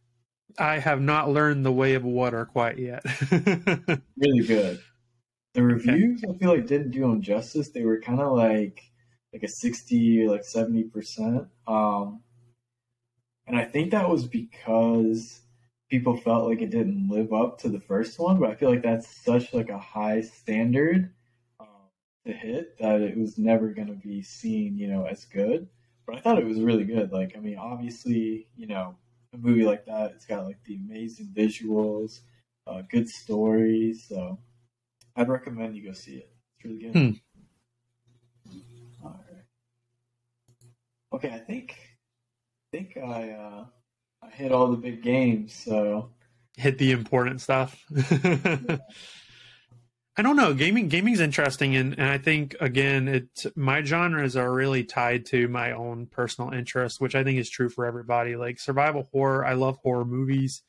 [0.57, 3.03] I have not learned the way of water quite yet.
[3.31, 4.79] really good.
[5.53, 6.33] The reviews okay.
[6.33, 7.69] I feel like didn't do them justice.
[7.69, 8.81] They were kind of like
[9.33, 11.47] like a sixty, like seventy percent.
[11.67, 12.21] Um,
[13.47, 15.41] and I think that was because
[15.89, 18.39] people felt like it didn't live up to the first one.
[18.39, 21.13] But I feel like that's such like a high standard
[21.59, 21.67] um,
[22.25, 25.67] to hit that it was never going to be seen, you know, as good.
[26.05, 27.11] But I thought it was really good.
[27.11, 28.95] Like, I mean, obviously, you know,
[29.33, 32.19] a movie like that, it's got like the amazing visuals,
[32.67, 34.05] uh, good stories.
[34.07, 34.39] So
[35.15, 36.31] I'd recommend you go see it.
[36.57, 36.93] It's really good.
[36.93, 37.11] Hmm.
[39.03, 39.43] All right.
[41.13, 41.75] Okay, I think
[42.73, 43.65] I think I uh,
[44.21, 45.53] I hit all the big games.
[45.53, 46.11] So
[46.57, 47.83] hit the important stuff.
[50.17, 50.53] I don't know.
[50.53, 55.49] Gaming gaming's interesting, and, and I think again, it my genres are really tied to
[55.49, 58.37] my own personal interests, which I think is true for everybody.
[58.37, 60.61] Like survival horror, I love horror movies.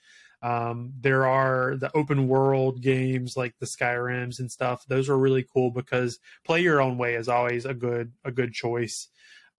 [0.42, 4.84] Um, there are the open world games like the Skyrims and stuff.
[4.86, 8.52] Those are really cool because play your own way is always a good a good
[8.52, 9.08] choice.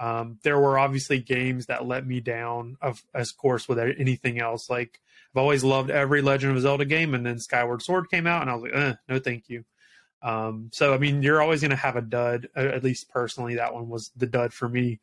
[0.02, 4.70] Um, there were obviously games that let me down, of as course with anything else.
[4.70, 5.00] Like
[5.34, 8.52] I've always loved every Legend of Zelda game, and then Skyward Sword came out, and
[8.52, 9.64] I was like, eh, no, thank you.
[10.22, 12.47] Um, so I mean, you're always going to have a dud.
[12.55, 14.99] At least personally, that one was the dud for me.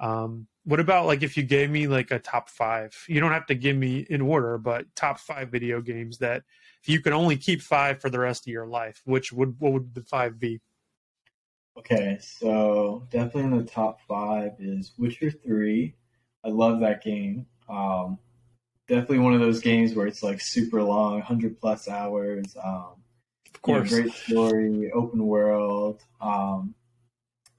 [0.00, 2.94] Um, what about like if you gave me like a top five?
[3.08, 6.42] You don't have to give me in order, but top five video games that
[6.82, 9.72] if you could only keep five for the rest of your life, which would what
[9.72, 10.60] would the five be?
[11.78, 15.94] Okay, so definitely in the top five is Witcher Three.
[16.44, 17.46] I love that game.
[17.68, 18.18] Um,
[18.88, 22.56] definitely one of those games where it's like super long, hundred plus hours.
[22.62, 23.02] Um,
[23.54, 26.74] of course, great story, open world, um,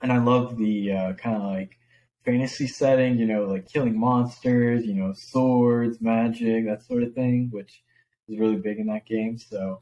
[0.01, 1.77] and I love the uh, kind of like
[2.25, 3.17] fantasy setting.
[3.17, 4.85] You know, like killing monsters.
[4.85, 7.83] You know, swords, magic, that sort of thing, which
[8.27, 9.37] is really big in that game.
[9.37, 9.81] So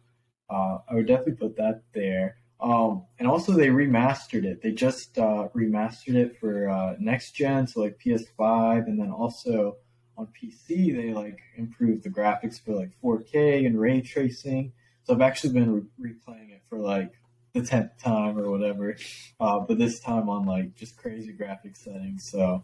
[0.49, 2.37] uh, I would definitely put that there.
[2.59, 4.61] Um, and also they remastered it.
[4.63, 9.77] They just uh, remastered it for uh, next gen, so like PS5, and then also
[10.17, 14.73] on PC they like improved the graphics for like 4K and ray tracing.
[15.07, 17.13] So I've actually been re- replaying it for like
[17.53, 18.97] the tenth time or whatever,
[19.39, 22.29] uh, but this time on like just crazy graphic settings.
[22.29, 22.61] So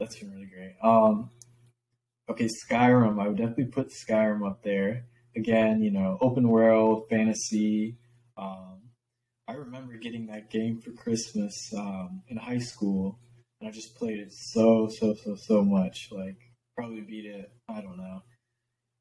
[0.00, 0.74] that's been really great.
[0.82, 1.28] Um,
[2.30, 3.22] okay, Skyrim.
[3.22, 5.04] I would definitely put Skyrim up there.
[5.36, 7.98] Again, you know, open world fantasy.
[8.38, 8.80] Um,
[9.46, 13.18] I remember getting that game for Christmas um, in high school,
[13.60, 16.08] and I just played it so, so, so, so much.
[16.10, 16.38] Like,
[16.74, 18.22] probably beat it, I don't know,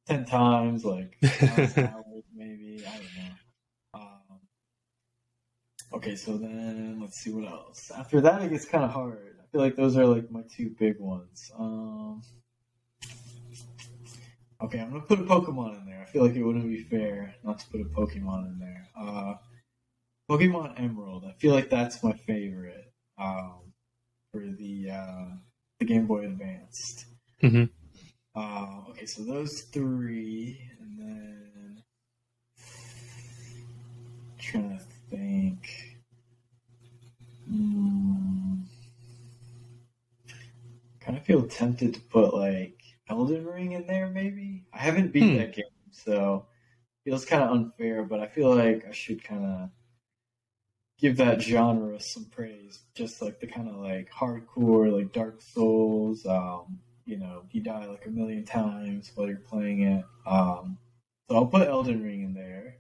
[0.08, 1.18] 10 times, like,
[2.34, 2.84] maybe.
[2.88, 3.34] I don't know.
[3.94, 4.40] Um,
[5.94, 7.92] okay, so then let's see what else.
[7.96, 9.38] After that, it gets kind of hard.
[9.42, 11.52] I feel like those are like my two big ones.
[11.58, 12.22] Um,
[14.62, 16.02] okay, I'm gonna put a Pokemon in there.
[16.02, 18.88] I feel like it wouldn't be fair not to put a Pokemon in there.
[19.00, 19.36] Uh,
[20.30, 21.26] Pokemon Emerald.
[21.26, 23.72] I feel like that's my favorite um,
[24.32, 25.26] for the uh,
[25.80, 27.06] the Game Boy Advanced.
[27.44, 27.66] Mm-hmm.
[28.36, 31.45] Uh, okay, so those three, and then
[34.46, 35.98] trying to think.
[37.52, 38.64] Mm,
[41.00, 42.80] kind of feel tempted to put like
[43.10, 44.66] Elden Ring in there, maybe.
[44.74, 45.38] I haven't beat hmm.
[45.38, 46.46] that game, so
[47.04, 49.70] feels kind of unfair, but I feel like I should kind of
[50.98, 52.80] give that genre some praise.
[52.96, 56.26] Just like the kind of like hardcore, like Dark Souls.
[56.26, 60.06] Um, you know, you die like a million times while you're playing it.
[60.26, 60.78] Um,
[61.30, 62.78] so I'll put Elden Ring in there.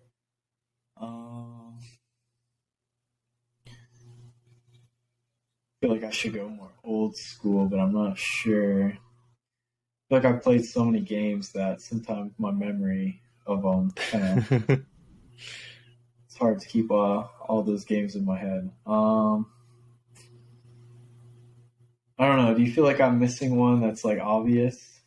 [0.97, 1.77] Um,
[3.67, 3.71] I
[5.81, 8.87] feel like I should go more old school, but I'm not sure.
[8.87, 8.91] I
[10.09, 14.85] feel like I've played so many games that sometimes my memory of them kind of
[16.35, 18.69] it's hard to keep uh, all those games in my head.
[18.85, 19.47] Um,
[22.19, 22.53] I don't know.
[22.53, 24.99] Do you feel like I'm missing one that's like obvious?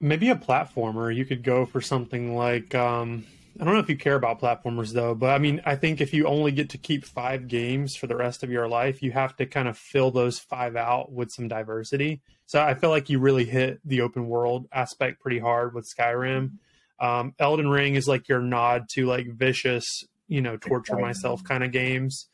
[0.00, 1.14] Maybe a platformer.
[1.14, 3.24] You could go for something like um,
[3.60, 6.12] I don't know if you care about platformers though, but I mean, I think if
[6.12, 9.36] you only get to keep five games for the rest of your life, you have
[9.36, 12.20] to kind of fill those five out with some diversity.
[12.46, 16.58] So I feel like you really hit the open world aspect pretty hard with Skyrim.
[17.00, 19.84] Um, Elden Ring is like your nod to like vicious,
[20.26, 22.28] you know, torture myself kind of games.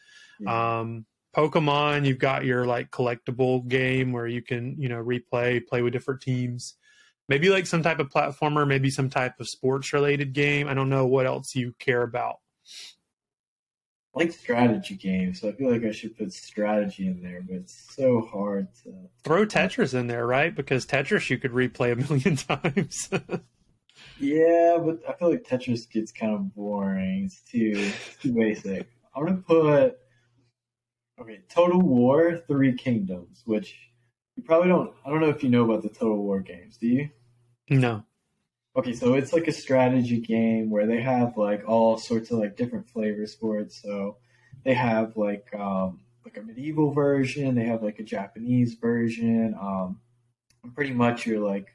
[0.46, 1.04] Um,
[1.36, 5.92] Pokemon, you've got your like collectible game where you can, you know, replay, play with
[5.92, 6.74] different teams.
[7.30, 10.66] Maybe like some type of platformer, maybe some type of sports related game.
[10.66, 12.40] I don't know what else you care about.
[14.16, 17.94] like strategy games, so I feel like I should put strategy in there, but it's
[17.94, 20.52] so hard to throw Tetris in there, right?
[20.52, 23.08] Because Tetris you could replay a million times.
[24.18, 27.26] yeah, but I feel like Tetris gets kind of boring.
[27.26, 28.88] It's too it's too basic.
[29.14, 29.98] I'm gonna put
[31.20, 33.76] okay, Total War Three Kingdoms, which
[34.34, 34.92] you probably don't.
[35.06, 36.76] I don't know if you know about the Total War games.
[36.76, 37.08] Do you?
[37.70, 38.04] No.
[38.76, 42.56] Okay, so it's like a strategy game where they have like all sorts of like
[42.56, 43.72] different flavors for it.
[43.72, 44.16] So
[44.64, 49.56] they have like um, like a medieval version, they have like a Japanese version.
[49.60, 50.00] Um,
[50.74, 51.74] pretty much you're like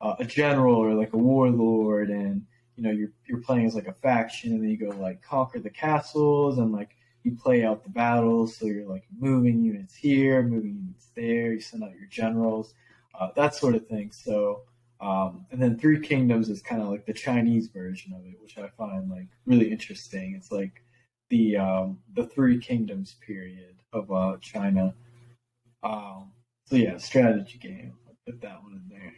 [0.00, 3.88] uh, a general or like a warlord, and you know you're you're playing as like
[3.88, 7.82] a faction, and then you go like conquer the castles and like you play out
[7.82, 8.56] the battles.
[8.56, 11.52] So you're like moving units here, moving units there.
[11.52, 12.74] You send out your generals,
[13.18, 14.12] uh, that sort of thing.
[14.12, 14.62] So
[15.00, 18.58] um, and then Three Kingdoms is kind of like the Chinese version of it, which
[18.58, 20.34] I find like really interesting.
[20.36, 20.82] It's like
[21.30, 24.94] the um, the Three Kingdoms period of uh, China.
[25.82, 26.32] Um,
[26.66, 27.94] so yeah, strategy game.
[28.06, 29.14] I'll put that one in there.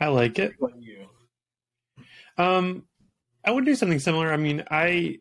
[0.00, 0.54] I like it.
[0.58, 1.06] What you?
[2.36, 2.84] Um,
[3.44, 4.32] I would do something similar.
[4.32, 5.18] I mean, I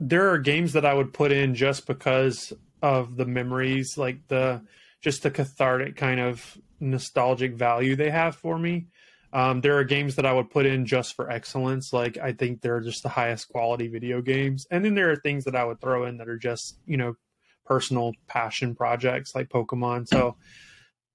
[0.00, 4.62] there are games that I would put in just because of the memories, like the
[5.00, 8.86] just the cathartic kind of nostalgic value they have for me.
[9.32, 11.92] Um, there are games that I would put in just for excellence.
[11.92, 15.44] Like I think they're just the highest quality video games, and then there are things
[15.44, 17.14] that I would throw in that are just you know
[17.66, 20.08] personal passion projects like Pokemon.
[20.08, 20.36] So,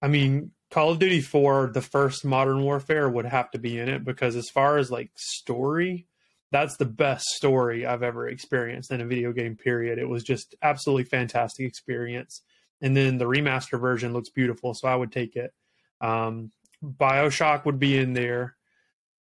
[0.02, 3.90] I mean, Call of Duty 4, the first Modern Warfare would have to be in
[3.90, 6.08] it because as far as like story,
[6.52, 9.98] that's the best story I've ever experienced in a video game period.
[9.98, 12.44] It was just absolutely fantastic experience
[12.84, 15.54] and then the remaster version looks beautiful, so I would take it.
[16.02, 16.52] Um,
[16.84, 18.58] Bioshock would be in there.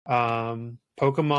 [0.05, 1.32] Um, Pokemon,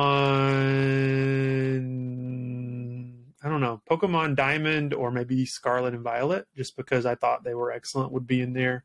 [3.45, 7.55] I don't know, Pokemon Diamond or maybe Scarlet and Violet, just because I thought they
[7.55, 8.85] were excellent, would be in there.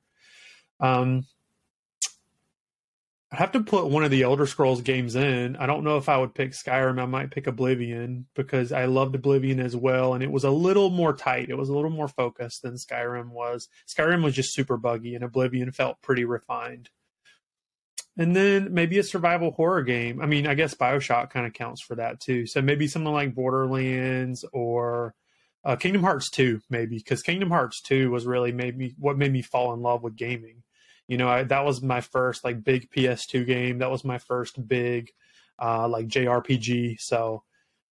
[0.81, 1.25] Um,
[3.32, 5.55] I'd have to put one of the Elder Scrolls games in.
[5.57, 6.99] I don't know if I would pick Skyrim.
[6.99, 10.89] I might pick Oblivion because I loved Oblivion as well, and it was a little
[10.89, 11.49] more tight.
[11.49, 13.67] It was a little more focused than Skyrim was.
[13.88, 16.89] Skyrim was just super buggy, and Oblivion felt pretty refined.
[18.17, 20.19] And then maybe a survival horror game.
[20.21, 22.47] I mean, I guess Bioshock kind of counts for that too.
[22.47, 25.13] So maybe something like Borderlands or
[25.63, 29.32] uh, Kingdom Hearts 2, maybe, because Kingdom Hearts 2 was really made me what made
[29.32, 30.63] me fall in love with gaming
[31.10, 33.80] you know I, that was my first like big ps2 game.
[33.80, 35.12] That was my first big
[35.62, 37.43] uh like jrpg so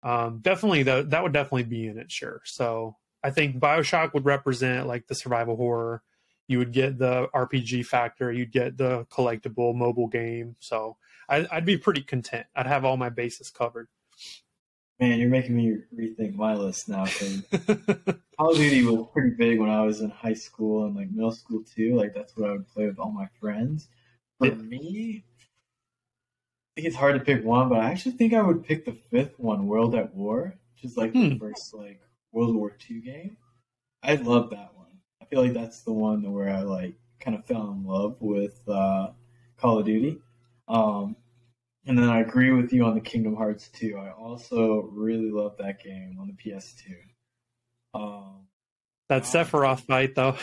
[0.02, 2.42] um definitely that that would definitely be in it sure.
[2.44, 6.02] So i think bioshock would represent like the survival horror.
[6.48, 8.30] You would get the rpg factor.
[8.32, 10.56] You'd get the collectible mobile game.
[10.58, 10.96] So
[11.28, 12.46] I, i'd be pretty content.
[12.54, 13.88] I'd have all my bases covered
[15.04, 17.04] Man, you're making me rethink my list now.
[18.38, 21.30] Call of Duty was pretty big when I was in high school and like middle
[21.30, 21.94] school too.
[21.94, 23.88] Like that's what I would play with all my friends.
[24.38, 24.54] For yeah.
[24.54, 28.86] me, I think it's hard to pick one, but I actually think I would pick
[28.86, 31.28] the fifth one, World at War, which is like hmm.
[31.28, 32.00] the first like
[32.32, 33.36] World War II game.
[34.02, 35.00] I love that one.
[35.20, 38.58] I feel like that's the one where I like kind of fell in love with
[38.66, 39.08] uh,
[39.58, 40.22] Call of Duty.
[40.66, 41.14] Um,
[41.86, 43.96] and then I agree with you on the Kingdom Hearts 2.
[43.98, 46.94] I also really love that game on the PS2.
[47.94, 48.46] Um,
[49.08, 50.36] that Sephiroth fight, though.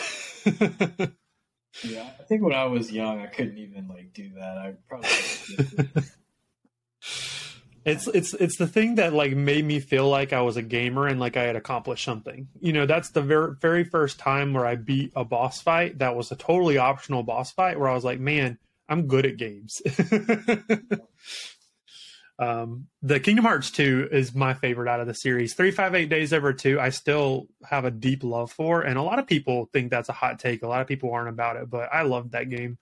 [1.83, 4.57] yeah, I think when I was young, I couldn't even like do that.
[4.57, 5.09] I probably.
[7.85, 11.07] it's it's it's the thing that like made me feel like I was a gamer
[11.07, 12.47] and like I had accomplished something.
[12.59, 16.15] You know, that's the very very first time where I beat a boss fight that
[16.15, 18.59] was a totally optional boss fight where I was like, man,
[18.91, 19.81] I'm good at games.
[22.39, 25.53] um, the Kingdom Hearts 2 is my favorite out of the series.
[25.53, 29.27] 358 Days Over 2, I still have a deep love for, and a lot of
[29.27, 30.61] people think that's a hot take.
[30.61, 32.77] A lot of people aren't about it, but I loved that game.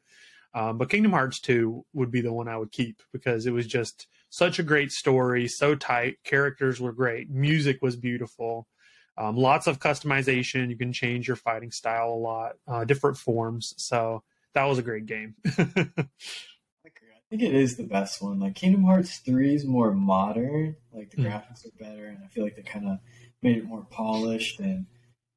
[0.56, 3.68] Um, but Kingdom Hearts 2 would be the one I would keep because it was
[3.68, 6.18] just such a great story, so tight.
[6.24, 8.68] Characters were great, music was beautiful.
[9.16, 10.72] Um, lots of customization.
[10.72, 13.76] You can change your fighting style a lot, uh, different forms.
[13.78, 14.24] So
[14.54, 15.36] that was a great game.
[17.32, 18.40] I think it is the best one.
[18.40, 21.26] Like Kingdom Hearts 3 is more modern, like the mm.
[21.26, 22.98] graphics are better, and I feel like they kind of
[23.44, 24.88] made it more polished, and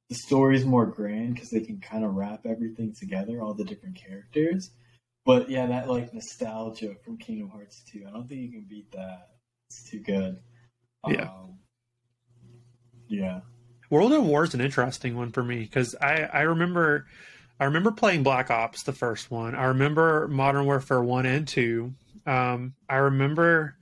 [0.08, 3.64] the story is more grand because they can kind of wrap everything together, all the
[3.64, 4.70] different characters.
[5.26, 8.90] But yeah, that like nostalgia from Kingdom Hearts 2, I don't think you can beat
[8.92, 9.28] that.
[9.68, 10.38] It's too good.
[11.06, 11.24] Yeah.
[11.24, 11.58] Um,
[13.06, 13.40] yeah.
[13.90, 17.06] World of War is an interesting one for me because I, I remember
[17.60, 19.54] I remember playing Black Ops, the first one.
[19.54, 21.92] I remember Modern Warfare 1 and 2.
[22.26, 23.76] Um, I remember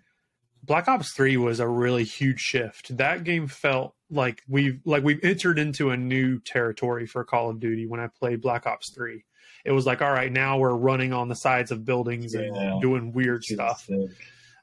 [0.62, 2.97] Black Ops 3 was a really huge shift.
[2.97, 7.61] That game felt like we've like we've entered into a new territory for Call of
[7.61, 9.25] Duty when I played Black Ops 3.
[9.64, 12.41] It was like, all right, now we're running on the sides of buildings yeah.
[12.41, 13.89] and doing weird stuff.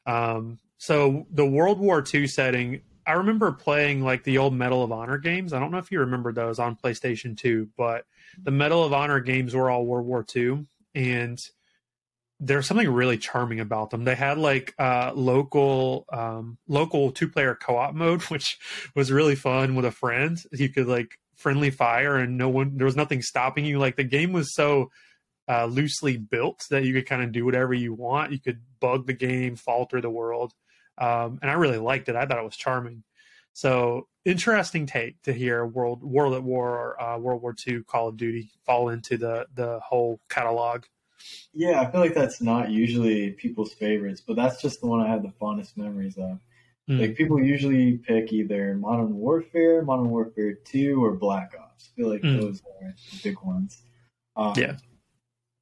[0.05, 4.91] Um, so the World War II setting, I remember playing like the old Medal of
[4.91, 5.53] Honor games.
[5.53, 8.05] I don't know if you remember those on PlayStation 2, but
[8.43, 11.39] the Medal of Honor games were all World War II and
[12.39, 14.03] there's something really charming about them.
[14.03, 18.58] They had like uh, local um, local two player co op mode, which
[18.95, 20.38] was really fun with a friend.
[20.51, 23.80] You could like friendly fire, and no one there was nothing stopping you.
[23.80, 24.91] Like the game was so
[25.47, 28.32] uh, loosely built that you could kind of do whatever you want.
[28.32, 30.53] You could bug the game, falter the world,
[30.97, 32.15] um, and I really liked it.
[32.15, 33.03] I thought it was charming.
[33.53, 38.09] So interesting take to hear World World at War or uh, World War II Call
[38.09, 40.83] of Duty fall into the the whole catalog.
[41.53, 45.07] Yeah, I feel like that's not usually people's favorites, but that's just the one I
[45.07, 46.39] have the fondest memories of.
[46.89, 46.99] Mm.
[47.01, 51.89] Like people usually pick either Modern Warfare, Modern Warfare Two, or Black Ops.
[51.91, 52.39] I feel like mm.
[52.39, 53.81] those are the big ones.
[54.35, 54.77] Um, yeah.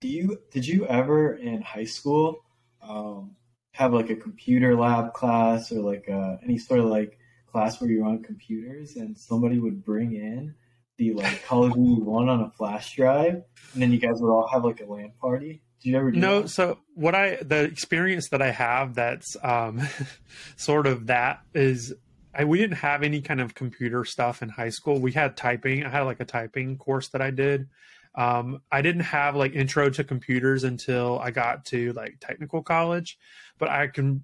[0.01, 2.43] Do you did you ever in high school
[2.81, 3.35] um,
[3.75, 7.19] have like a computer lab class or like uh, any sort of like
[7.51, 10.55] class where you're on computers and somebody would bring in
[10.97, 14.31] the like Call of Duty one on a flash drive, and then you guys would
[14.31, 15.61] all have like a LAN party.
[15.81, 16.11] Did you ever?
[16.11, 16.41] Do no.
[16.43, 16.49] That?
[16.49, 19.81] So what I the experience that I have that's um,
[20.55, 21.93] sort of that is
[22.33, 24.99] I we didn't have any kind of computer stuff in high school.
[24.99, 25.83] We had typing.
[25.83, 27.67] I had like a typing course that I did.
[28.15, 33.17] Um, I didn't have like intro to computers until I got to like technical college,
[33.57, 34.23] but I can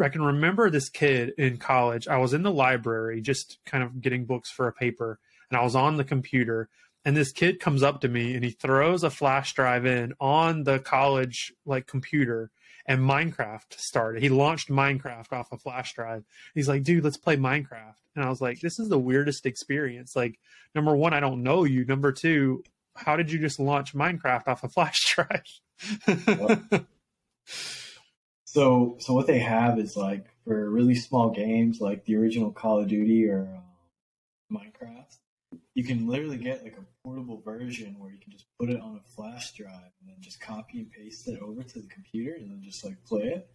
[0.00, 2.06] I can remember this kid in college.
[2.06, 5.18] I was in the library just kind of getting books for a paper
[5.50, 6.68] and I was on the computer
[7.04, 10.64] and this kid comes up to me and he throws a flash drive in on
[10.64, 12.50] the college like computer
[12.86, 14.22] and Minecraft started.
[14.22, 16.24] He launched Minecraft off a flash drive.
[16.54, 17.94] He's like, dude, let's play Minecraft.
[18.14, 20.14] And I was like, this is the weirdest experience.
[20.14, 20.38] Like,
[20.74, 21.84] number one, I don't know you.
[21.84, 22.62] Number two,
[22.96, 26.86] how did you just launch Minecraft off a flash drive?
[28.44, 32.80] so, so what they have is like for really small games, like the original Call
[32.80, 35.16] of Duty or uh, Minecraft,
[35.74, 38.96] you can literally get like a portable version where you can just put it on
[38.96, 42.50] a flash drive and then just copy and paste it over to the computer and
[42.50, 43.48] then just like play it.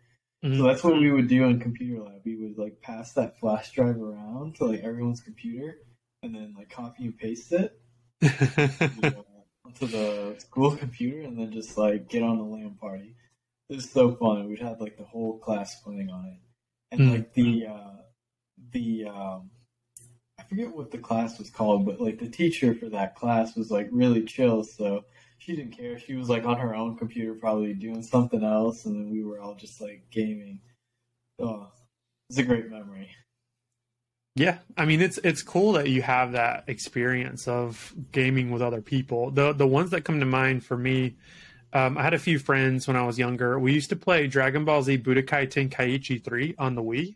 [0.44, 0.58] Mm-hmm.
[0.58, 2.22] So that's what we would do in computer lab.
[2.26, 5.78] We would like pass that flash drive around to like everyone's computer
[6.24, 7.80] and then like copy and paste it
[9.70, 13.16] onto the school computer and then just like get on the LAN party.
[13.70, 14.50] It was so fun.
[14.50, 16.40] We'd have like the whole class playing on it.
[16.92, 17.12] And mm-hmm.
[17.12, 18.02] like the uh
[18.72, 19.52] the um
[20.40, 23.70] I forget what the class was called, but like the teacher for that class was
[23.70, 25.04] like really chill, so
[25.38, 26.00] she didn't care.
[26.00, 29.40] She was like on her own computer, probably doing something else, and then we were
[29.40, 30.62] all just like gaming.
[31.40, 31.68] Oh,
[32.30, 33.10] it's a great memory.
[34.40, 38.80] Yeah, I mean it's it's cool that you have that experience of gaming with other
[38.80, 39.32] people.
[39.32, 41.18] The the ones that come to mind for me,
[41.74, 43.60] um, I had a few friends when I was younger.
[43.60, 47.16] We used to play Dragon Ball Z Budokai Tenkaichi 3 on the Wii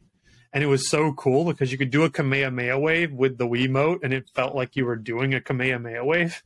[0.54, 3.70] and it was so cool because you could do a Kamehameha wave with the Wii
[3.70, 6.44] mote, and it felt like you were doing a Kamehameha wave.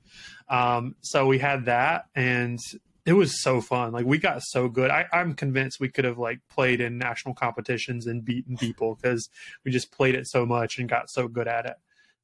[0.48, 2.58] Um, so we had that, and
[3.08, 3.94] it was so fun.
[3.94, 4.92] Like we got so good.
[4.92, 9.30] I, I'm convinced we could have like played in national competitions and beaten people because
[9.64, 11.78] we just played it so much and got so good at it.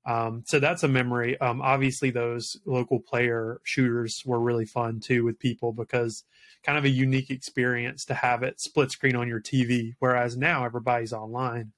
[0.05, 1.39] Um, so that's a memory.
[1.39, 6.25] Um, obviously, those local player shooters were really fun too with people because
[6.63, 10.65] kind of a unique experience to have it split screen on your TV, whereas now
[10.65, 11.71] everybody's online.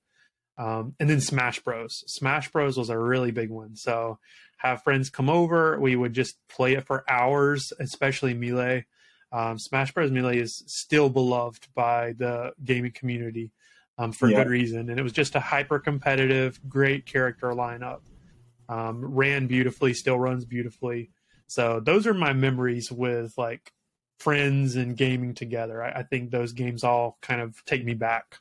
[0.58, 2.04] Um, and then Smash Bros.
[2.08, 3.76] Smash Bros was a really big one.
[3.76, 4.18] So
[4.58, 8.86] have friends come over, we would just play it for hours, especially Melee.
[9.32, 10.12] Um, Smash Bros.
[10.12, 13.52] Melee is still beloved by the gaming community
[13.98, 14.44] um, for yeah.
[14.44, 18.00] good reason, and it was just a hyper competitive, great character lineup
[18.70, 21.12] um, ran beautifully, still runs beautifully.
[21.48, 23.72] So those are my memories with like
[24.20, 25.84] friends and gaming together.
[25.84, 28.40] I, I think those games all kind of take me back.